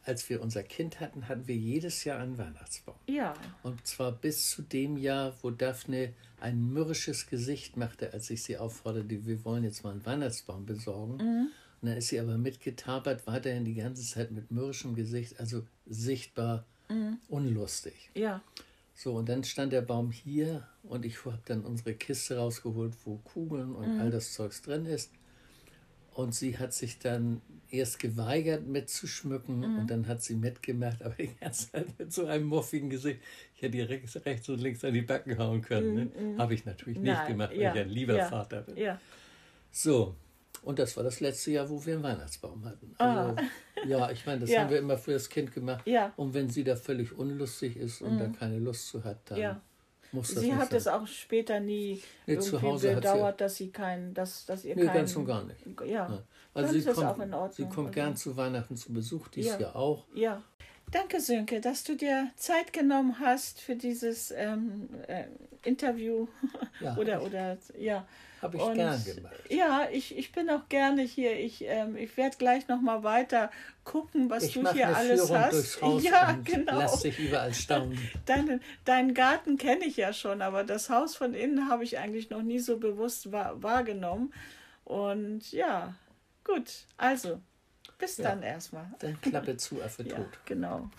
[0.05, 2.97] als wir unser Kind hatten, hatten wir jedes Jahr einen Weihnachtsbaum.
[3.07, 8.43] ja, Und zwar bis zu dem Jahr, wo Daphne ein mürrisches Gesicht machte, als ich
[8.43, 11.15] sie aufforderte, wir wollen jetzt mal einen Weihnachtsbaum besorgen.
[11.81, 16.65] Und dann ist sie aber mitgetapert, weiterhin die ganze Zeit mit mürrischem Gesicht, also sichtbar
[17.29, 18.11] unlustig.
[18.15, 18.43] ja,
[18.95, 23.17] So, und dann stand der Baum hier und ich habe dann unsere Kiste rausgeholt, wo
[23.25, 25.11] Kugeln und all das Zeugs drin ist.
[26.15, 31.35] Und sie hat sich dann erst geweigert mitzuschmücken und dann hat sie mitgemacht, aber die
[31.41, 33.21] ganze Zeit mit so einem muffigen Gesicht.
[33.57, 35.95] Ich hätte ihr rechts, rechts und links an die Backen hauen können.
[35.95, 36.39] Ne?
[36.39, 38.77] Habe ich natürlich nicht Nein, gemacht, weil ja, ich ein lieber ja, Vater bin.
[38.77, 39.01] ja.
[39.73, 40.15] So,
[40.63, 42.95] und das war das letzte Jahr, wo wir einen Weihnachtsbaum hatten.
[42.97, 43.37] Also,
[43.87, 44.53] Ja, ich meine, das Ah.
[44.55, 44.61] Ja.
[44.63, 45.85] haben wir immer für das Kind gemacht.
[45.87, 46.09] Ja.
[46.09, 46.13] Mhm.
[46.17, 49.61] Und wenn sie da völlig unlustig ist und da keine Lust zu hat, dann Ja.
[50.15, 50.79] Muss das Sie hat sein.
[50.79, 54.95] es auch später nie Nee, irgendwie bedauert, dass sie kein, dass, dass ihr Nee, kein,
[54.97, 55.61] ganz und gar nicht.
[55.85, 56.23] Ja, Ja.
[56.55, 57.53] Also sie kommt, auch in Ordnung.
[57.53, 59.59] sie kommt Also- gern zu Weihnachten zu Besuch, dies Ja.
[59.59, 60.05] Jahr auch.
[60.15, 60.43] Ja.
[60.91, 65.25] Danke, Sönke, dass du dir Zeit genommen hast für dieses ähm, äh,
[65.63, 66.29] Interview.
[66.81, 68.05] Ja, oder, oder, ja.
[68.43, 69.35] Habe ich Und, gern gemacht.
[69.49, 71.39] Ja, ich, ich bin auch gerne hier.
[71.39, 73.51] Ich, ähm, ich werde gleich noch mal weiter
[73.85, 75.53] gucken, was Ich du hier eine alles Führung hast.
[75.53, 76.79] durchs Haus ja, genau.
[76.79, 77.97] lass dich überall staunen.
[78.27, 82.29] Deinen, deinen Garten kenne ich ja schon, aber das Haus von innen habe ich eigentlich
[82.29, 84.35] noch nie so bewusst wahr, wahrgenommen.
[84.85, 85.95] Und ja,
[86.43, 86.87] gut.
[86.99, 87.41] Also,
[87.99, 88.31] bis Ja.
[88.31, 88.87] dann erstmal.
[88.99, 90.39] Dann Klappe zu, Affe Ja, tot.
[90.45, 90.91] genau.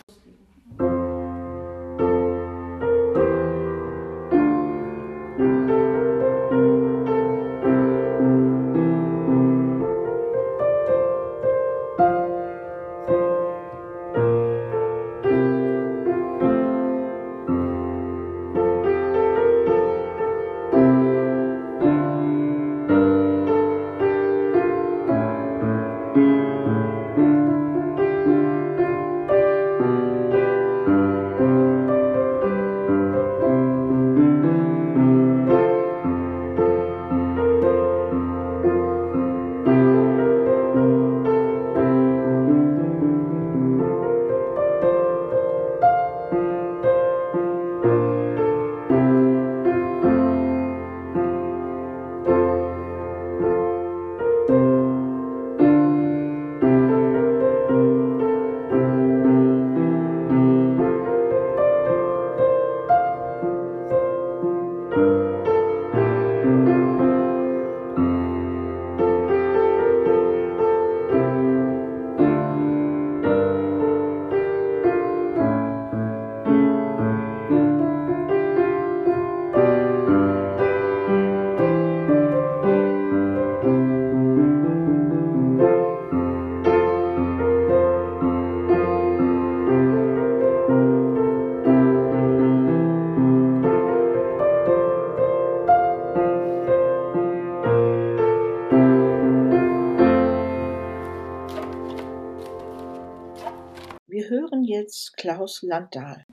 [105.34, 106.24] Klaus Landahl.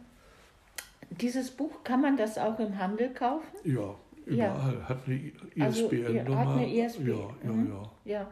[1.10, 3.58] Dieses Buch, kann man das auch im Handel kaufen?
[3.64, 3.96] Ja,
[4.28, 4.54] Ja.
[4.54, 4.88] überall.
[4.90, 5.32] Hat eine
[5.66, 6.38] Also, ISBN-Nummer.
[6.40, 7.72] hat eine ISBN, Ja, ja, mhm.
[7.72, 7.92] ja.
[8.20, 8.32] Ja.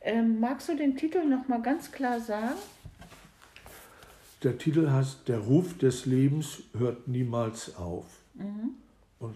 [0.00, 2.54] Ähm, magst du den Titel noch mal ganz klar sagen?
[4.44, 8.04] Der Titel heißt Der Ruf des Lebens hört niemals auf.
[8.34, 8.74] Mhm.
[9.18, 9.34] Und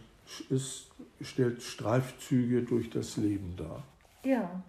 [0.51, 0.87] es
[1.21, 3.83] stellt Streifzüge durch das Leben dar.
[4.25, 4.63] Ja.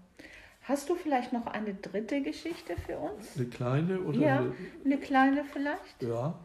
[0.70, 3.36] Hast du vielleicht noch eine dritte Geschichte für uns?
[3.36, 4.54] Eine kleine oder Ja, eine,
[4.86, 6.00] eine kleine vielleicht?
[6.00, 6.36] ja,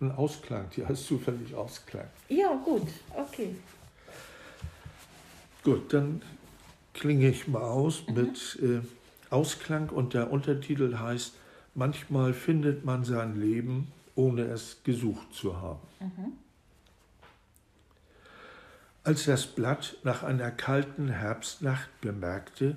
[0.00, 0.68] ein Ausklang.
[0.76, 2.08] Die heißt zufällig Ausklang.
[2.28, 3.54] Ja, gut, okay.
[5.62, 6.20] Gut, dann
[6.94, 8.80] klinge ich mal aus mit äh,
[9.32, 11.34] Ausklang und der Untertitel heißt
[11.76, 15.78] Manchmal findet man sein Leben, ohne es gesucht zu haben.
[19.04, 22.74] Als das Blatt nach einer kalten Herbstnacht bemerkte,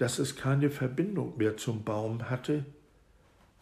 [0.00, 2.64] dass es keine Verbindung mehr zum Baum hatte,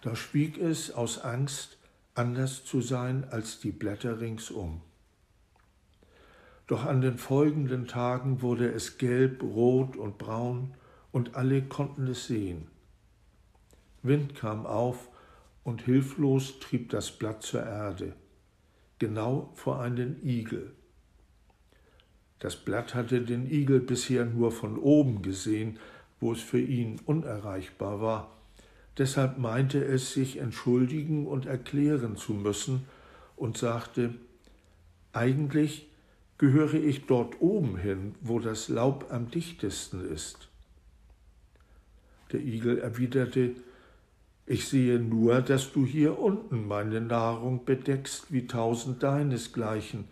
[0.03, 1.79] da schwieg es aus Angst,
[2.15, 4.81] anders zu sein als die Blätter ringsum.
[6.69, 10.75] Doch an den folgenden Tagen wurde es gelb, rot und braun,
[11.11, 12.69] und alle konnten es sehen.
[14.05, 15.09] Wind kam auf,
[15.65, 18.15] und hilflos trieb das Blatt zur Erde,
[19.01, 20.71] genau vor einen Igel.
[22.39, 25.81] Das Blatt hatte den Igel bisher nur von oben gesehen,
[26.21, 28.37] wo es für ihn unerreichbar war.
[28.97, 32.85] Deshalb meinte es, sich entschuldigen und erklären zu müssen
[33.37, 34.15] und sagte,
[35.13, 35.89] eigentlich
[36.37, 40.49] gehöre ich dort oben hin, wo das Laub am dichtesten ist.
[42.33, 43.55] Der Igel erwiderte,
[44.47, 50.05] ich sehe nur, dass du hier unten meine Nahrung bedeckst wie tausend deinesgleichen,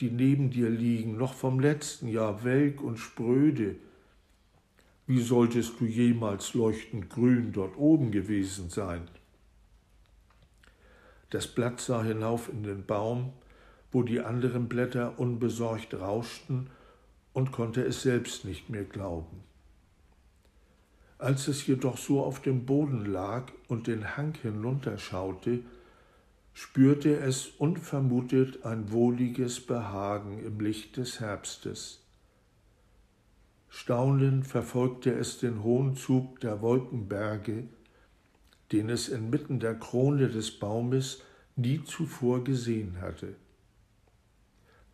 [0.00, 3.76] die neben dir liegen, noch vom letzten Jahr welk und spröde.
[5.14, 9.10] Wie solltest du jemals leuchtend grün dort oben gewesen sein?
[11.28, 13.34] Das Blatt sah hinauf in den Baum,
[13.90, 16.70] wo die anderen Blätter unbesorgt rauschten
[17.34, 19.44] und konnte es selbst nicht mehr glauben.
[21.18, 25.58] Als es jedoch so auf dem Boden lag und den Hang hinunterschaute,
[26.54, 32.01] spürte es unvermutet ein wohliges Behagen im Licht des Herbstes.
[33.74, 37.64] Staunend verfolgte es den hohen Zug der Wolkenberge,
[38.70, 41.22] den es inmitten der Krone des Baumes
[41.56, 43.34] nie zuvor gesehen hatte.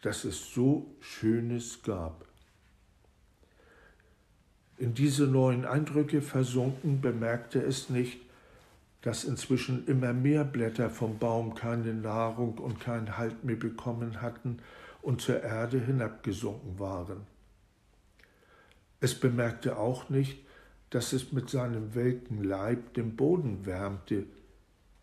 [0.00, 2.24] Dass es so Schönes gab.
[4.78, 8.20] In diese neuen Eindrücke versunken bemerkte es nicht,
[9.02, 14.60] dass inzwischen immer mehr Blätter vom Baum keine Nahrung und keinen Halt mehr bekommen hatten
[15.02, 17.26] und zur Erde hinabgesunken waren.
[19.00, 20.38] Es bemerkte auch nicht,
[20.90, 24.26] dass es mit seinem welken Leib den Boden wärmte,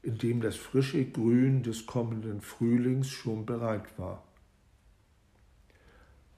[0.01, 4.23] in dem das frische Grün des kommenden Frühlings schon bereit war.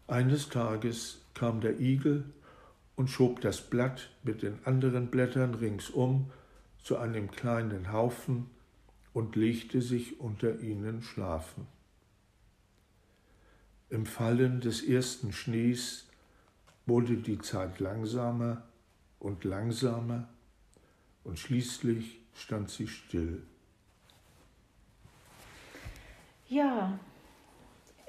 [0.08, 2.26] Eines Tages kam der Igel
[2.96, 6.32] und schob das Blatt mit den anderen Blättern ringsum
[6.82, 8.50] zu einem kleinen Haufen
[9.14, 11.68] und legte sich unter ihnen schlafen.
[13.90, 16.07] Im Fallen des ersten Schnees
[16.88, 18.64] wurde die Zeit langsamer
[19.20, 20.28] und langsamer
[21.24, 23.44] und schließlich stand sie still.
[26.48, 26.98] Ja,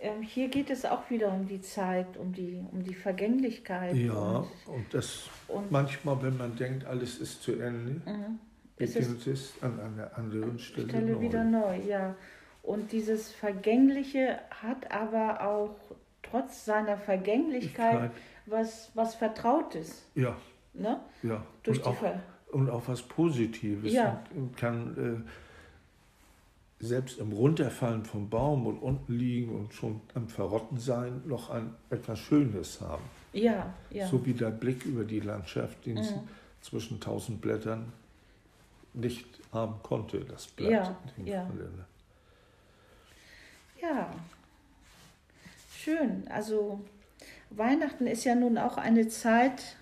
[0.00, 3.96] ähm, hier geht es auch wieder um die Zeit, um die, um die Vergänglichkeit.
[3.96, 8.38] Ja, und, und das und manchmal, wenn man denkt, alles ist zu Ende, mhm.
[8.76, 11.20] beginnt es, es an einer anderen Stelle, Stelle neu.
[11.20, 11.76] wieder neu.
[11.80, 12.14] Ja.
[12.62, 15.76] Und dieses Vergängliche hat aber auch
[16.22, 18.10] trotz seiner Vergänglichkeit
[18.46, 20.04] was, was Vertrautes.
[20.14, 20.36] Ja.
[20.74, 21.00] Ne?
[21.22, 21.44] Ja.
[21.62, 22.04] Durch und, auch,
[22.52, 23.92] und auch was Positives.
[23.92, 24.22] Ja.
[24.34, 25.24] Und kann
[26.80, 31.50] äh, selbst im Runterfallen vom Baum und unten liegen und schon am Verrotten sein, noch
[31.50, 33.02] ein etwas Schönes haben.
[33.32, 34.06] Ja, ja.
[34.06, 36.28] So wie der Blick über die Landschaft, den es mhm.
[36.60, 37.92] zwischen tausend Blättern
[38.94, 40.70] nicht haben konnte, das Blatt.
[40.70, 41.44] Ja, ja.
[41.44, 41.70] Ne?
[43.80, 44.10] ja,
[45.78, 46.26] schön.
[46.28, 46.80] Also
[47.50, 49.76] Weihnachten ist ja nun auch eine Zeit,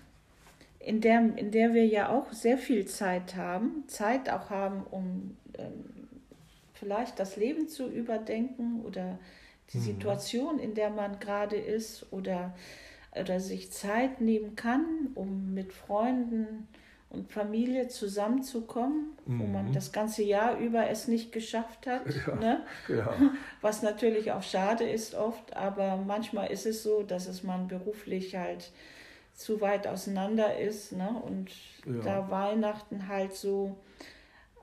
[0.79, 5.35] in der, in der wir ja auch sehr viel Zeit haben, Zeit auch haben, um
[5.57, 5.85] ähm,
[6.73, 9.19] vielleicht das Leben zu überdenken oder
[9.73, 9.81] die mhm.
[9.81, 12.55] Situation, in der man gerade ist oder,
[13.19, 16.67] oder sich Zeit nehmen kann, um mit Freunden
[17.09, 19.39] und Familie zusammenzukommen, mhm.
[19.39, 22.01] wo man das ganze Jahr über es nicht geschafft hat.
[22.27, 22.65] Ja, ne?
[22.89, 23.13] ja.
[23.61, 28.35] Was natürlich auch schade ist oft, aber manchmal ist es so, dass es man beruflich
[28.35, 28.71] halt
[29.33, 30.91] zu weit auseinander ist.
[30.91, 31.09] Ne?
[31.09, 31.51] Und
[31.85, 32.01] ja.
[32.03, 33.77] da Weihnachten halt so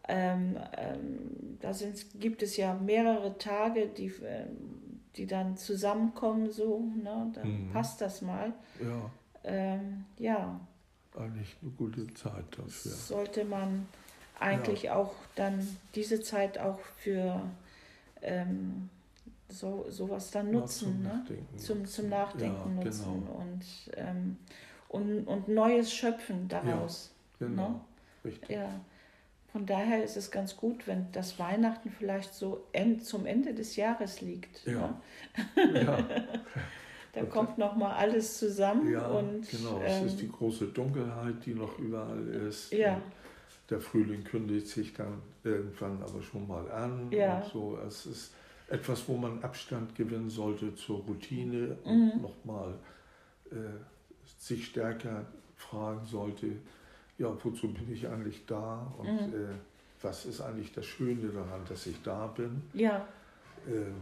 [0.07, 6.81] ähm, ähm, da sind, gibt es ja mehrere Tage, die, ähm, die dann zusammenkommen, so,
[7.03, 7.33] ne?
[7.35, 7.73] dann mhm.
[7.73, 8.53] passt das mal.
[8.81, 9.11] Ja.
[9.45, 10.61] Ähm, ja.
[11.15, 12.93] Eigentlich eine gute Zeit dafür.
[12.93, 13.87] Sollte man
[14.41, 14.97] eigentlich ja.
[14.97, 17.41] auch dann diese Zeit auch für
[18.23, 18.91] ähm,
[19.49, 21.09] so, sowas dann nutzen, zum, ne?
[21.09, 21.59] Nachdenken.
[21.59, 23.33] Zum, zum Nachdenken ja, nutzen genau.
[23.39, 23.65] und,
[23.97, 24.37] ähm,
[24.89, 27.13] und, und Neues schöpfen daraus.
[27.39, 27.69] Ja, genau.
[27.69, 27.81] Ne?
[28.25, 28.51] Richtig.
[28.51, 28.81] Ja.
[29.53, 33.77] Von daher ist es ganz gut, wenn das Weihnachten vielleicht so end, zum Ende des
[33.77, 34.67] Jahres liegt.
[34.67, 35.01] Ja.
[35.55, 35.85] Ne?
[35.85, 35.99] ja.
[37.15, 38.91] da und kommt noch mal alles zusammen.
[38.91, 39.81] Ja, und, genau.
[39.81, 42.73] Ähm, es ist die große Dunkelheit, die noch überall ist.
[42.73, 43.01] Ja.
[43.71, 47.11] der Frühling kündigt sich dann irgendwann aber schon mal an.
[47.11, 47.39] Ja.
[47.39, 47.79] Und so.
[47.87, 48.35] Es ist
[48.69, 52.23] etwas, wo man Abstand gewinnen sollte zur Routine und mhm.
[52.23, 52.75] nochmal
[53.51, 53.57] äh,
[54.39, 56.47] sich stärker fragen sollte,
[57.19, 59.35] ja, wozu bin ich eigentlich da und mhm.
[59.35, 59.55] äh,
[60.03, 62.63] was ist eigentlich das Schöne daran, dass ich da bin.
[62.75, 63.07] Ja.
[63.67, 63.93] Äh,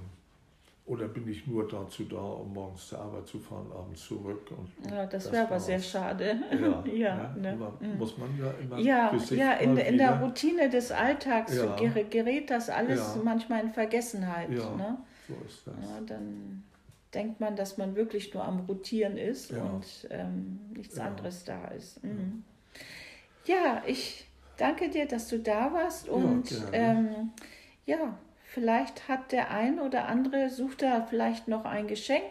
[0.84, 4.50] Oder bin ich nur dazu da, um morgens zur Arbeit zu fahren, abends zurück?
[4.50, 6.40] Und ja, das, das wäre aber sehr schade.
[6.50, 7.56] Ja, ja, ne?
[7.56, 7.94] ne?
[7.96, 11.76] muss man ja immer Ja, ja in, in der Routine des Alltags ja.
[11.76, 13.22] gerät das alles ja.
[13.22, 14.50] manchmal in Vergessenheit.
[14.50, 14.98] Ja, ne?
[15.28, 15.74] so ist das.
[15.80, 16.64] Ja, dann
[17.14, 22.02] denkt man, dass man wirklich nur am Rotieren ist und ähm, nichts anderes da ist.
[22.02, 22.42] Mhm.
[23.44, 24.26] Ja, ich
[24.56, 27.30] danke dir, dass du da warst und ja, ähm,
[27.86, 28.18] ja
[28.54, 32.22] Vielleicht hat der ein oder andere, sucht da vielleicht noch ein Geschenk.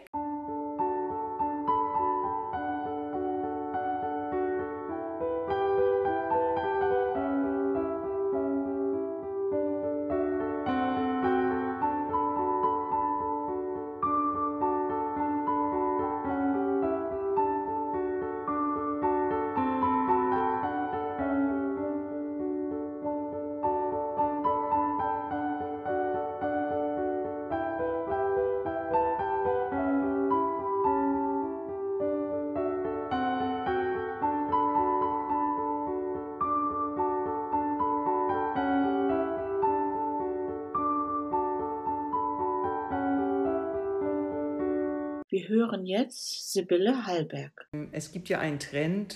[45.31, 47.65] Wir hören jetzt Sibylle Hallberg.
[47.93, 49.15] Es gibt ja einen Trend,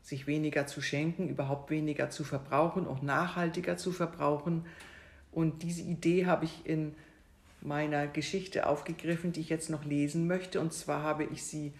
[0.00, 4.64] sich weniger zu schenken, überhaupt weniger zu verbrauchen, auch nachhaltiger zu verbrauchen.
[5.32, 6.94] Und diese Idee habe ich in
[7.60, 10.58] meiner Geschichte aufgegriffen, die ich jetzt noch lesen möchte.
[10.58, 11.74] Und zwar habe ich sie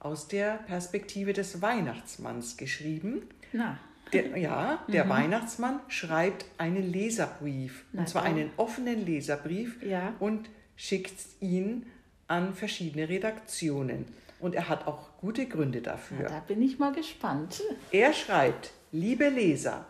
[0.00, 3.22] aus der Perspektive des Weihnachtsmanns geschrieben.
[3.52, 3.78] Na.
[4.12, 5.10] Der, ja, der mhm.
[5.10, 7.84] Weihnachtsmann schreibt einen Leserbrief.
[7.92, 10.12] Na, und zwar einen offenen Leserbrief ja.
[10.18, 11.86] und schickt ihn
[12.26, 14.06] an verschiedene Redaktionen.
[14.40, 16.22] Und er hat auch gute Gründe dafür.
[16.22, 17.62] Ja, da bin ich mal gespannt.
[17.90, 19.86] Er schreibt, liebe Leser,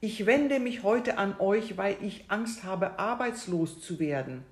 [0.00, 4.44] ich wende mich heute an euch, weil ich Angst habe, arbeitslos zu werden.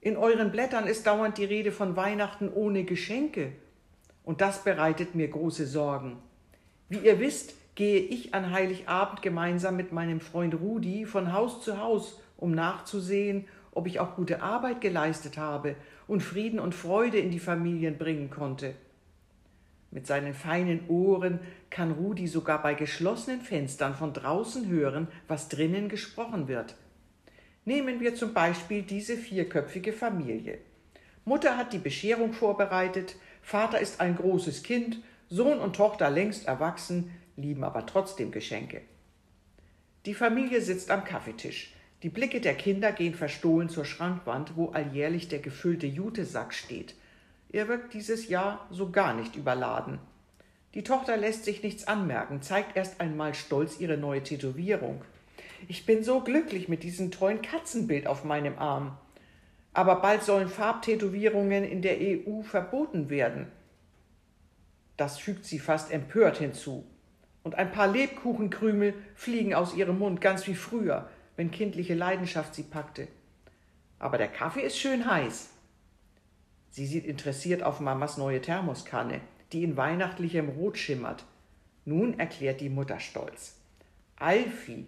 [0.00, 3.52] In euren Blättern ist dauernd die Rede von Weihnachten ohne Geschenke.
[4.22, 6.18] Und das bereitet mir große Sorgen.
[6.88, 11.78] Wie ihr wisst, gehe ich an Heiligabend gemeinsam mit meinem Freund Rudi von Haus zu
[11.78, 15.76] Haus, um nachzusehen, ob ich auch gute Arbeit geleistet habe
[16.06, 18.74] und Frieden und Freude in die Familien bringen konnte.
[19.90, 21.38] Mit seinen feinen Ohren
[21.70, 26.74] kann Rudi sogar bei geschlossenen Fenstern von draußen hören, was drinnen gesprochen wird.
[27.64, 30.58] Nehmen wir zum Beispiel diese vierköpfige Familie.
[31.24, 34.98] Mutter hat die Bescherung vorbereitet, Vater ist ein großes Kind,
[35.28, 38.82] Sohn und Tochter längst erwachsen, lieben aber trotzdem Geschenke.
[40.06, 41.72] Die Familie sitzt am Kaffeetisch.
[42.04, 46.94] Die Blicke der Kinder gehen verstohlen zur Schrankwand, wo alljährlich der gefüllte Jutesack steht.
[47.50, 49.98] Er wirkt dieses Jahr so gar nicht überladen.
[50.74, 55.00] Die Tochter lässt sich nichts anmerken, zeigt erst einmal stolz ihre neue Tätowierung.
[55.66, 58.98] Ich bin so glücklich mit diesem treuen Katzenbild auf meinem Arm.
[59.72, 63.46] Aber bald sollen Farbtätowierungen in der EU verboten werden.
[64.98, 66.84] Das fügt sie fast empört hinzu.
[67.44, 72.62] Und ein paar Lebkuchenkrümel fliegen aus ihrem Mund, ganz wie früher wenn kindliche Leidenschaft sie
[72.62, 73.08] packte.
[73.98, 75.50] Aber der Kaffee ist schön heiß.
[76.70, 79.20] Sie sieht interessiert auf Mamas neue Thermoskanne,
[79.52, 81.24] die in weihnachtlichem Rot schimmert.
[81.84, 83.60] Nun erklärt die Mutter stolz.
[84.16, 84.86] Alfie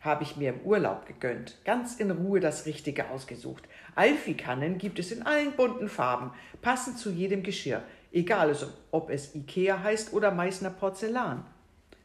[0.00, 3.68] habe ich mir im Urlaub gegönnt, ganz in Ruhe das Richtige ausgesucht.
[3.94, 8.56] Alfie-Kannen gibt es in allen bunten Farben, passend zu jedem Geschirr, egal
[8.90, 11.44] ob es Ikea heißt oder Meißner Porzellan.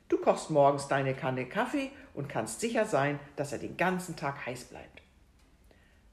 [0.10, 4.46] Du kochst morgens deine Kanne Kaffee und kannst sicher sein, dass er den ganzen Tag
[4.46, 5.02] heiß bleibt.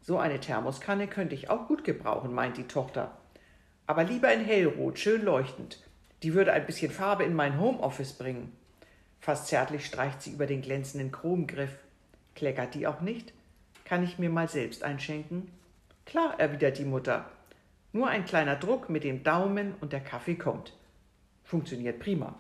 [0.01, 3.17] So eine Thermoskanne könnte ich auch gut gebrauchen, meint die Tochter.
[3.87, 5.83] Aber lieber in hellrot, schön leuchtend.
[6.23, 8.53] Die würde ein bisschen Farbe in mein Homeoffice bringen.
[9.21, 11.77] Fast zärtlich streicht sie über den glänzenden Chromgriff.
[12.35, 13.33] Kleckert die auch nicht?
[13.85, 15.51] Kann ich mir mal selbst einschenken?
[16.07, 17.31] Klar, erwidert die Mutter.
[17.93, 20.73] Nur ein kleiner Druck mit dem Daumen und der Kaffee kommt.
[21.45, 22.35] Funktioniert prima.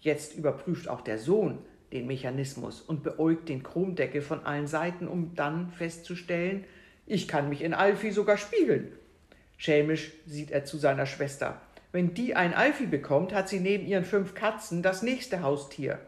[0.00, 1.58] Jetzt überprüft auch der Sohn,
[1.92, 6.64] den Mechanismus und beäugt den Chromdeckel von allen Seiten, um dann festzustellen,
[7.06, 8.92] ich kann mich in Alfie sogar spiegeln.
[9.56, 11.60] Schelmisch sieht er zu seiner Schwester.
[11.92, 15.98] Wenn die ein Alfie bekommt, hat sie neben ihren fünf Katzen das nächste Haustier.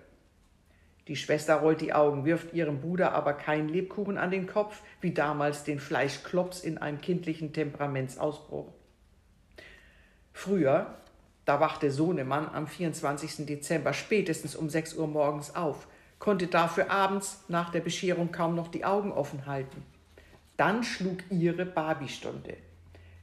[1.08, 5.12] Die Schwester rollt die Augen, wirft ihrem Bruder aber keinen Lebkuchen an den Kopf, wie
[5.12, 8.72] damals den Fleischklops in einem kindlichen Temperamentsausbruch.
[10.32, 10.96] Früher
[11.44, 13.46] da wachte Sohnemann am 24.
[13.46, 15.86] Dezember spätestens um 6 Uhr morgens auf,
[16.18, 19.82] konnte dafür abends nach der Bescherung kaum noch die Augen offen halten.
[20.56, 22.56] Dann schlug ihre Barbie-Stunde,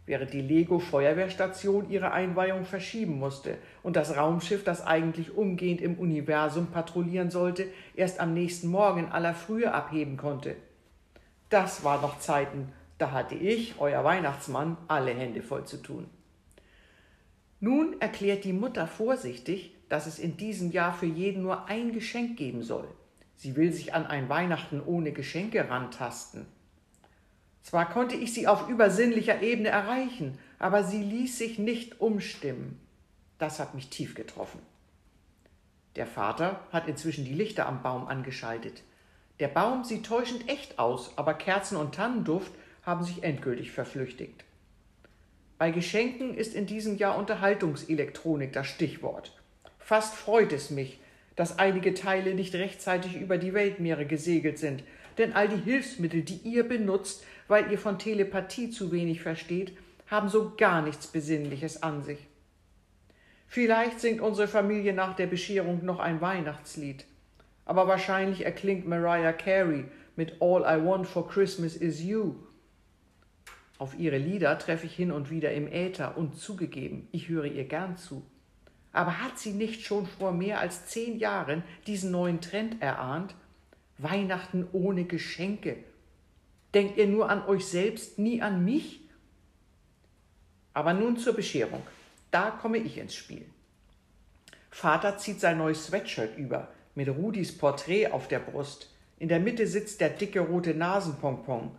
[0.06, 6.68] während die Lego-Feuerwehrstation ihre Einweihung verschieben musste und das Raumschiff, das eigentlich umgehend im Universum
[6.68, 7.66] patrouillieren sollte,
[7.96, 10.56] erst am nächsten Morgen in aller Frühe abheben konnte.
[11.50, 16.08] Das war noch Zeiten, Da hatte ich, euer Weihnachtsmann, alle Hände voll zu tun.
[17.64, 22.36] Nun erklärt die Mutter vorsichtig, dass es in diesem Jahr für jeden nur ein Geschenk
[22.36, 22.88] geben soll.
[23.36, 26.48] Sie will sich an ein Weihnachten ohne Geschenke rantasten.
[27.62, 32.80] Zwar konnte ich sie auf übersinnlicher Ebene erreichen, aber sie ließ sich nicht umstimmen.
[33.38, 34.60] Das hat mich tief getroffen.
[35.96, 38.82] Der Vater hat inzwischen die Lichter am Baum angeschaltet.
[39.40, 42.52] Der Baum sieht täuschend echt aus, aber Kerzen und Tannenduft
[42.82, 44.46] haben sich endgültig verflüchtigt.
[45.62, 49.40] Bei Geschenken ist in diesem Jahr Unterhaltungselektronik das Stichwort.
[49.78, 51.00] Fast freut es mich,
[51.36, 54.84] dass einige Teile nicht rechtzeitig über die Weltmeere gesegelt sind,
[55.20, 60.30] denn all die Hilfsmittel, die ihr benutzt, weil ihr von Telepathie zu wenig versteht, haben
[60.30, 62.26] so gar nichts Besinnliches an sich.
[63.46, 67.06] Vielleicht singt unsere Familie nach der Bescherung noch ein Weihnachtslied,
[67.66, 69.86] aber wahrscheinlich erklingt Mariah Carey
[70.16, 72.34] mit All I Want for Christmas is You.
[73.82, 77.64] Auf ihre Lieder treffe ich hin und wieder im Äther und zugegeben, ich höre ihr
[77.64, 78.22] gern zu.
[78.92, 83.34] Aber hat sie nicht schon vor mehr als zehn Jahren diesen neuen Trend erahnt?
[83.98, 85.78] Weihnachten ohne Geschenke.
[86.76, 89.02] Denkt ihr nur an euch selbst, nie an mich?
[90.76, 91.82] Aber nun zur Bescherung.
[92.30, 93.46] Da komme ich ins Spiel.
[94.70, 98.94] Vater zieht sein neues Sweatshirt über, mit Rudis Porträt auf der Brust.
[99.18, 101.72] In der Mitte sitzt der dicke rote Nasenpompon.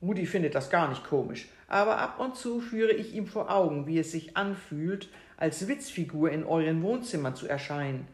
[0.00, 3.86] Rudi findet das gar nicht komisch, aber ab und zu führe ich ihm vor Augen,
[3.86, 8.06] wie es sich anfühlt, als Witzfigur in euren Wohnzimmern zu erscheinen.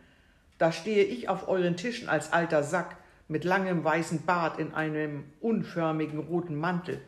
[0.59, 2.97] Da stehe ich auf euren Tischen als alter Sack
[3.29, 7.01] mit langem weißen Bart in einem unförmigen roten Mantel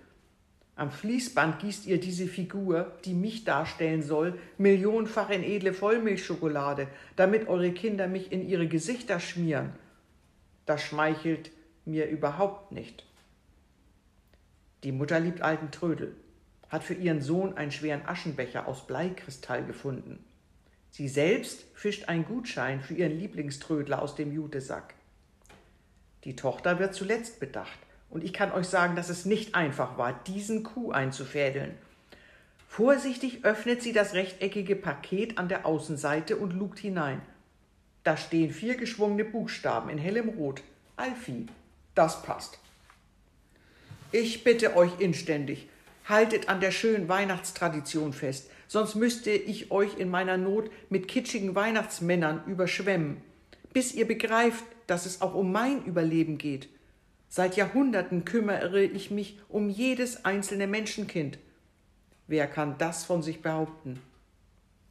[0.79, 7.49] am Fließband gießt ihr diese Figur, die mich darstellen soll, millionenfach in edle Vollmilchschokolade, damit
[7.49, 9.73] eure Kinder mich in ihre Gesichter schmieren.
[10.67, 11.51] Das schmeichelt
[11.87, 13.07] mir überhaupt nicht.
[14.87, 16.15] Die Mutter liebt alten Trödel,
[16.69, 20.25] hat für ihren Sohn einen schweren Aschenbecher aus Bleikristall gefunden.
[20.93, 24.95] Sie selbst fischt einen Gutschein für ihren Lieblingströdler aus dem Jutesack.
[26.23, 27.77] Die Tochter wird zuletzt bedacht.
[28.11, 31.75] Und ich kann euch sagen, dass es nicht einfach war, diesen Kuh einzufädeln.
[32.69, 37.21] Vorsichtig öffnet sie das rechteckige Paket an der Außenseite und lugt hinein.
[38.05, 40.63] Da stehen vier geschwungene Buchstaben in hellem Rot.
[40.95, 41.47] Alfie.
[41.97, 42.61] Das passt.
[44.13, 45.69] Ich bitte euch inständig,
[46.05, 51.57] haltet an der schönen Weihnachtstradition fest, sonst müsste ich euch in meiner Not mit kitschigen
[51.57, 53.17] Weihnachtsmännern überschwemmen,
[53.73, 56.69] bis ihr begreift, dass es auch um mein Überleben geht.
[57.29, 61.41] Seit Jahrhunderten kümmere ich mich um jedes einzelne Menschenkind.
[62.29, 64.01] Wer kann das von sich behaupten?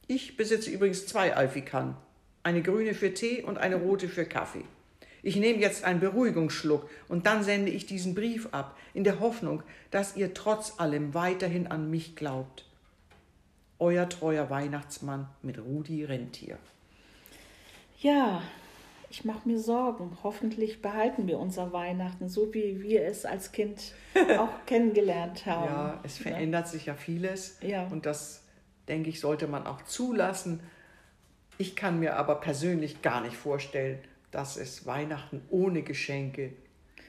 [0.06, 1.96] Ich besitze übrigens zwei Alfikannen,
[2.42, 4.64] eine grüne für Tee und eine rote für Kaffee.
[5.26, 9.64] Ich nehme jetzt einen Beruhigungsschluck und dann sende ich diesen Brief ab, in der Hoffnung,
[9.90, 12.64] dass ihr trotz allem weiterhin an mich glaubt.
[13.80, 16.58] Euer treuer Weihnachtsmann mit Rudi Rentier.
[17.98, 18.40] Ja,
[19.10, 20.16] ich mache mir Sorgen.
[20.22, 23.94] Hoffentlich behalten wir unser Weihnachten, so wie wir es als Kind
[24.38, 25.64] auch kennengelernt haben.
[25.64, 26.70] Ja, es verändert ja.
[26.70, 27.58] sich ja vieles.
[27.62, 27.88] Ja.
[27.88, 28.44] Und das,
[28.86, 30.60] denke ich, sollte man auch zulassen.
[31.58, 33.98] Ich kann mir aber persönlich gar nicht vorstellen,
[34.30, 36.52] dass es Weihnachten ohne Geschenke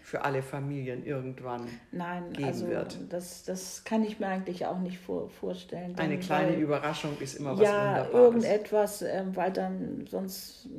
[0.07, 2.97] für alle Familien irgendwann Nein, geben also wird.
[3.09, 5.95] Das, das kann ich mir eigentlich auch nicht vor, vorstellen.
[5.97, 8.13] Eine kleine weil, Überraschung ist immer was ja, Wunderbares.
[8.13, 10.69] irgendetwas, äh, weil dann sonst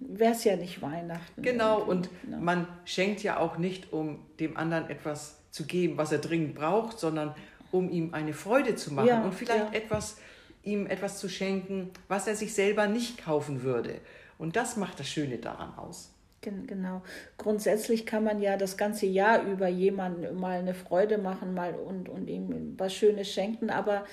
[0.00, 1.42] wäre es ja nicht Weihnachten.
[1.42, 2.38] Genau, und ja.
[2.38, 6.98] man schenkt ja auch nicht, um dem anderen etwas zu geben, was er dringend braucht,
[6.98, 7.34] sondern
[7.70, 9.78] um ihm eine Freude zu machen ja, und vielleicht ja.
[9.78, 10.16] etwas
[10.62, 14.00] ihm etwas zu schenken, was er sich selber nicht kaufen würde.
[14.38, 16.12] Und das macht das Schöne daran aus.
[16.40, 17.02] Genau.
[17.36, 22.08] Grundsätzlich kann man ja das ganze Jahr über jemandem mal eine Freude machen mal und,
[22.08, 24.04] und ihm was Schönes schenken, aber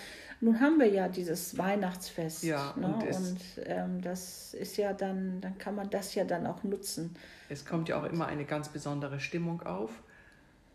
[0.42, 2.44] nun haben wir ja dieses Weihnachtsfest.
[2.44, 2.88] Ja, ne?
[2.88, 7.16] und, und ähm, das ist ja dann, dann kann man das ja dann auch nutzen.
[7.48, 9.92] Es kommt ja auch immer eine ganz besondere Stimmung auf,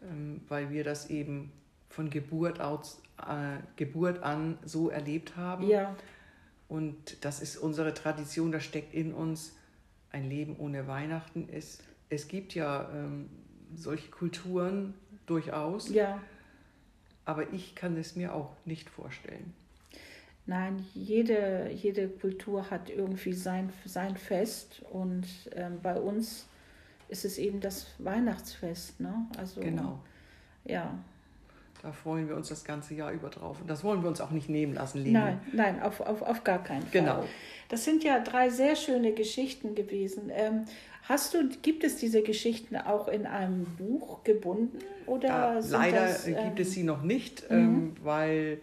[0.02, 1.52] ähm, weil wir das eben
[1.88, 5.66] von Geburt, aus, äh, Geburt an so erlebt haben.
[5.66, 5.96] Ja.
[6.70, 9.56] Und das ist unsere Tradition, das steckt in uns
[10.12, 11.82] ein Leben ohne Weihnachten ist.
[12.10, 13.28] Es gibt ja ähm,
[13.74, 14.94] solche Kulturen
[15.26, 15.88] durchaus.
[15.88, 16.22] Ja.
[17.24, 19.52] Aber ich kann es mir auch nicht vorstellen.
[20.46, 26.46] Nein, jede, jede Kultur hat irgendwie sein, sein Fest und ähm, bei uns
[27.08, 29.00] ist es eben das Weihnachtsfest.
[29.00, 29.26] Ne?
[29.36, 29.98] Also, genau.
[30.64, 30.96] Ja.
[31.82, 33.58] Da freuen wir uns das ganze Jahr über drauf.
[33.60, 35.12] Und das wollen wir uns auch nicht nehmen lassen, Leni.
[35.12, 36.90] Nein, nein, auf, auf, auf gar keinen Fall.
[37.00, 37.24] Genau.
[37.68, 40.30] Das sind ja drei sehr schöne Geschichten gewesen.
[40.30, 40.64] Ähm,
[41.04, 44.78] hast du, gibt es diese Geschichten auch in einem Buch gebunden?
[45.06, 48.60] Oder sind leider das, äh, ähm, gibt es sie noch nicht, ähm, weil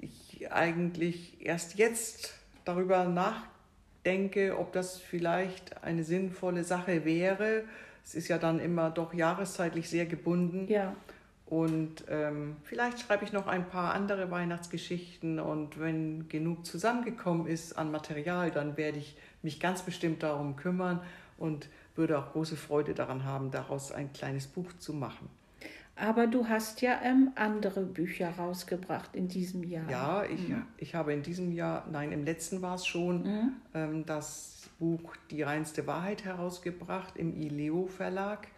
[0.00, 2.34] ich eigentlich erst jetzt
[2.66, 7.64] darüber nachdenke, ob das vielleicht eine sinnvolle Sache wäre.
[8.04, 10.66] Es ist ja dann immer doch jahreszeitlich sehr gebunden.
[10.68, 10.94] Ja,
[11.46, 17.78] Und ähm, vielleicht schreibe ich noch ein paar andere Weihnachtsgeschichten und wenn genug zusammengekommen ist
[17.78, 21.00] an Material, dann werde ich mich ganz bestimmt darum kümmern
[21.38, 25.28] und würde auch große Freude daran haben, daraus ein kleines Buch zu machen.
[25.94, 29.88] aber du hast ja ähm, andere Bücher rausgebracht in diesem Jahr.
[29.88, 34.68] Ja, ich, ich habe in diesem Jahr, nein, im letzten war es schon, ähm, das
[34.80, 38.48] Buch Die reinste Wahrheit herausgebracht im ILEO Verlag.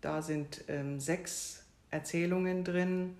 [0.00, 1.63] Da sind ähm, sechs
[1.94, 3.14] Erzählungen drin,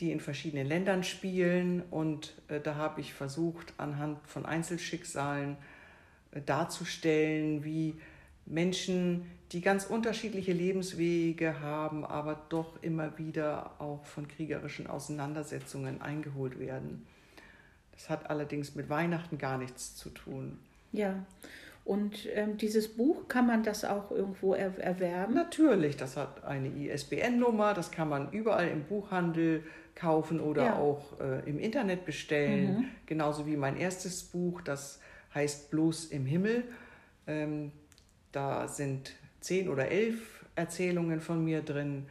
[0.00, 1.82] die in verschiedenen Ländern spielen.
[1.90, 5.56] Und äh, da habe ich versucht, anhand von Einzelschicksalen
[6.32, 7.94] äh, darzustellen, wie
[8.46, 16.58] Menschen, die ganz unterschiedliche Lebenswege haben, aber doch immer wieder auch von kriegerischen Auseinandersetzungen eingeholt
[16.58, 17.06] werden.
[17.92, 20.58] Das hat allerdings mit Weihnachten gar nichts zu tun.
[20.90, 21.24] Ja.
[21.84, 25.34] Und ähm, dieses Buch, kann man das auch irgendwo er erwerben?
[25.34, 29.64] Natürlich, das hat eine ISBN-Nummer, das kann man überall im Buchhandel
[29.96, 30.76] kaufen oder Ja.
[30.76, 32.84] auch äh, im Internet bestellen.
[33.06, 35.00] Genauso wie mein erstes Buch, das
[35.34, 36.64] heißt Bloß im Himmel.
[37.26, 37.72] Ähm,
[38.30, 42.06] da sind zehn oder elf Erzählungen von mir drin.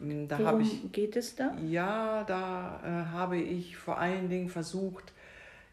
[0.00, 1.56] Ähm, Da Worum ich geht es da?
[1.68, 5.12] Ja, da äh, habe ich vor allen Dingen versucht,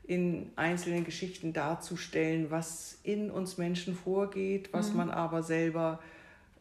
[0.03, 5.99] in einzelnen Geschichten darzustellen, was in uns Menschen vorgeht, was man aber selber,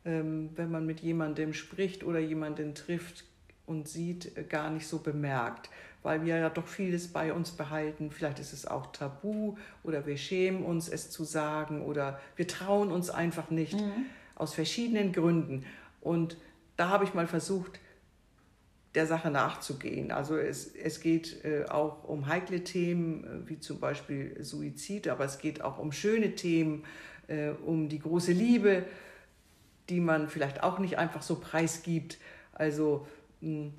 [0.04, 3.24] ähm, wenn man mit jemandem spricht oder jemanden trifft
[3.66, 5.70] und sieht, äh, gar nicht so bemerkt.
[6.02, 8.10] Weil wir ja doch vieles bei uns behalten.
[8.10, 12.90] Vielleicht ist es auch tabu oder wir schämen uns, es zu sagen oder wir trauen
[12.90, 13.76] uns einfach nicht
[14.34, 15.66] aus verschiedenen Gründen.
[16.00, 16.38] Und
[16.76, 17.78] da habe ich mal versucht,
[18.94, 20.10] der Sache nachzugehen.
[20.10, 25.24] Also es, es geht äh, auch um heikle Themen, äh, wie zum Beispiel Suizid, aber
[25.24, 26.84] es geht auch um schöne Themen,
[27.28, 28.84] äh, um die große Liebe,
[29.88, 32.18] die man vielleicht auch nicht einfach so preisgibt.
[32.52, 33.06] Also
[33.40, 33.70] mh,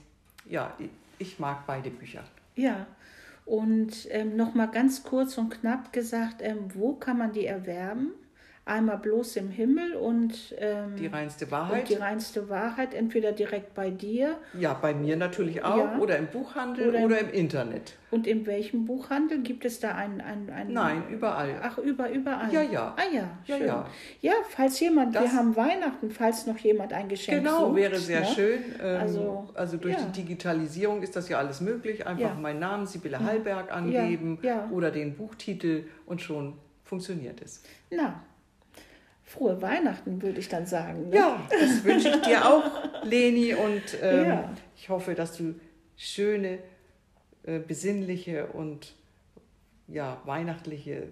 [0.46, 0.90] ja, ich,
[1.20, 2.24] ich mag beide Bücher.
[2.56, 2.88] Ja.
[3.46, 8.12] Und ähm, nochmal ganz kurz und knapp gesagt, ähm, wo kann man die erwerben?
[8.64, 11.90] Einmal bloß im Himmel und, ähm, Die reinste Wahrheit.
[11.90, 15.98] die reinste Wahrheit, entweder direkt bei dir ja, bei mir natürlich auch Ja.
[15.98, 17.98] oder im Buchhandel Oder oder, im- im Internet.
[18.12, 21.56] und in welchem Buchhandel gibt es da ein, ein, ein Nein, überall.
[21.64, 22.54] Ach, über, überall.
[22.54, 22.96] Ja, ja.
[22.98, 23.66] Ah ja, Ja, schön.
[23.66, 23.88] ja.
[24.22, 27.76] Ja, falls jemand, wir Das- haben Weihnachten, falls noch jemand ein Geschenk Genau, sucht.
[27.78, 28.26] wäre sehr ne?
[28.28, 28.60] schön.
[28.80, 30.04] Ähm, Also, also, durch ja.
[30.06, 32.06] die Digitalisierung ist das ja alles möglich.
[32.06, 32.34] Einfach Ja.
[32.36, 34.70] Meinen Namen Sibylle Hallberg angeben ja.
[34.72, 36.54] oder den Buchtitel und schon
[36.84, 37.64] funktioniert es.
[37.90, 38.22] Na,
[39.32, 41.10] frohe Weihnachten, würde ich dann sagen.
[41.10, 41.16] Ne?
[41.16, 42.64] Ja, das wünsche ich dir auch,
[43.04, 43.54] Leni.
[43.54, 44.54] Und ähm, Ja.
[44.76, 45.56] ich hoffe, dass du
[45.96, 46.60] schöne,
[47.44, 48.94] äh, besinnliche und
[49.88, 51.08] ja, weihnachtliche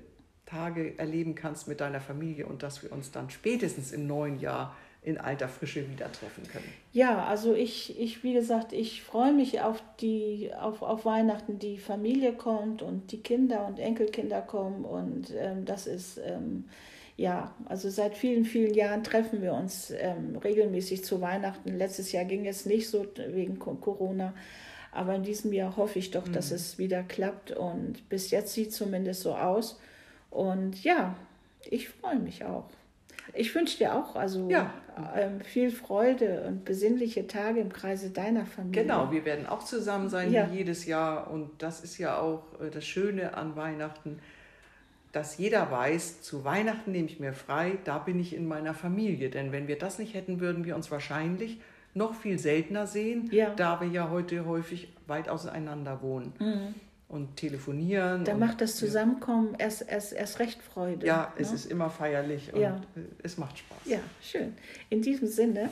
[0.46, 4.76] Tage erleben kannst mit deiner Familie und dass wir uns dann spätestens im neuen Jahr
[5.02, 6.68] in alter Frische wieder treffen können.
[6.92, 11.78] Ja, also ich, ich, wie gesagt, ich freue mich auf die, auf, auf Weihnachten, die
[11.78, 16.66] Familie kommt und die Kinder und Enkelkinder kommen und ähm, das ist, ähm,
[17.20, 21.78] ja, also seit vielen, vielen Jahren treffen wir uns ähm, regelmäßig zu Weihnachten.
[21.78, 24.34] Letztes Jahr ging es nicht so wegen Co- Corona,
[24.94, 28.72] aber in diesem Jahr hoffe ich doch, dass es wieder klappt und bis jetzt sieht
[28.74, 29.80] zumindest so aus
[30.30, 31.16] und ja,
[31.70, 32.70] ich freue mich auch.
[33.34, 34.74] Ich wünsche dir auch also Ja.
[35.16, 38.82] ähm, viel Freude und besinnliche Tage im Kreise deiner Familie.
[38.84, 40.50] Genau, wir werden auch zusammen sein Ja.
[40.52, 44.20] wie jedes Jahr und das ist ja auch äh, das Schöne an Weihnachten,
[45.12, 49.30] dass jeder weiß, zu Weihnachten nehme ich mir frei, da bin ich in meiner Familie.
[49.30, 51.60] Denn wenn wir das nicht hätten, würden wir uns wahrscheinlich
[51.95, 53.53] noch viel seltener sehen, Ja.
[53.55, 56.76] da wir ja heute häufig weit auseinander wohnen
[57.07, 58.22] und telefonieren.
[58.22, 58.26] Mhm.
[58.26, 61.07] Da und macht das Zusammenkommen erst, erst, erst recht Freude.
[61.07, 61.55] Ja, es ne?
[61.55, 62.80] ist immer feierlich und Ja.
[63.24, 63.80] es macht Spaß.
[63.86, 64.53] Ja, schön.
[64.91, 65.70] In diesem Sinne,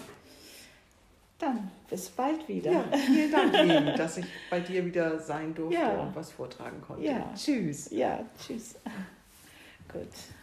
[1.37, 2.71] dann bis bald wieder.
[2.71, 6.01] Ja, vielen Dank, Leni, dass ich bei dir wieder sein durfte Ja.
[6.01, 7.05] und was vortragen konnte.
[7.05, 7.31] Ja.
[7.35, 7.91] Tschüss.
[7.91, 8.75] ja tschüss.
[9.87, 10.36] Gut.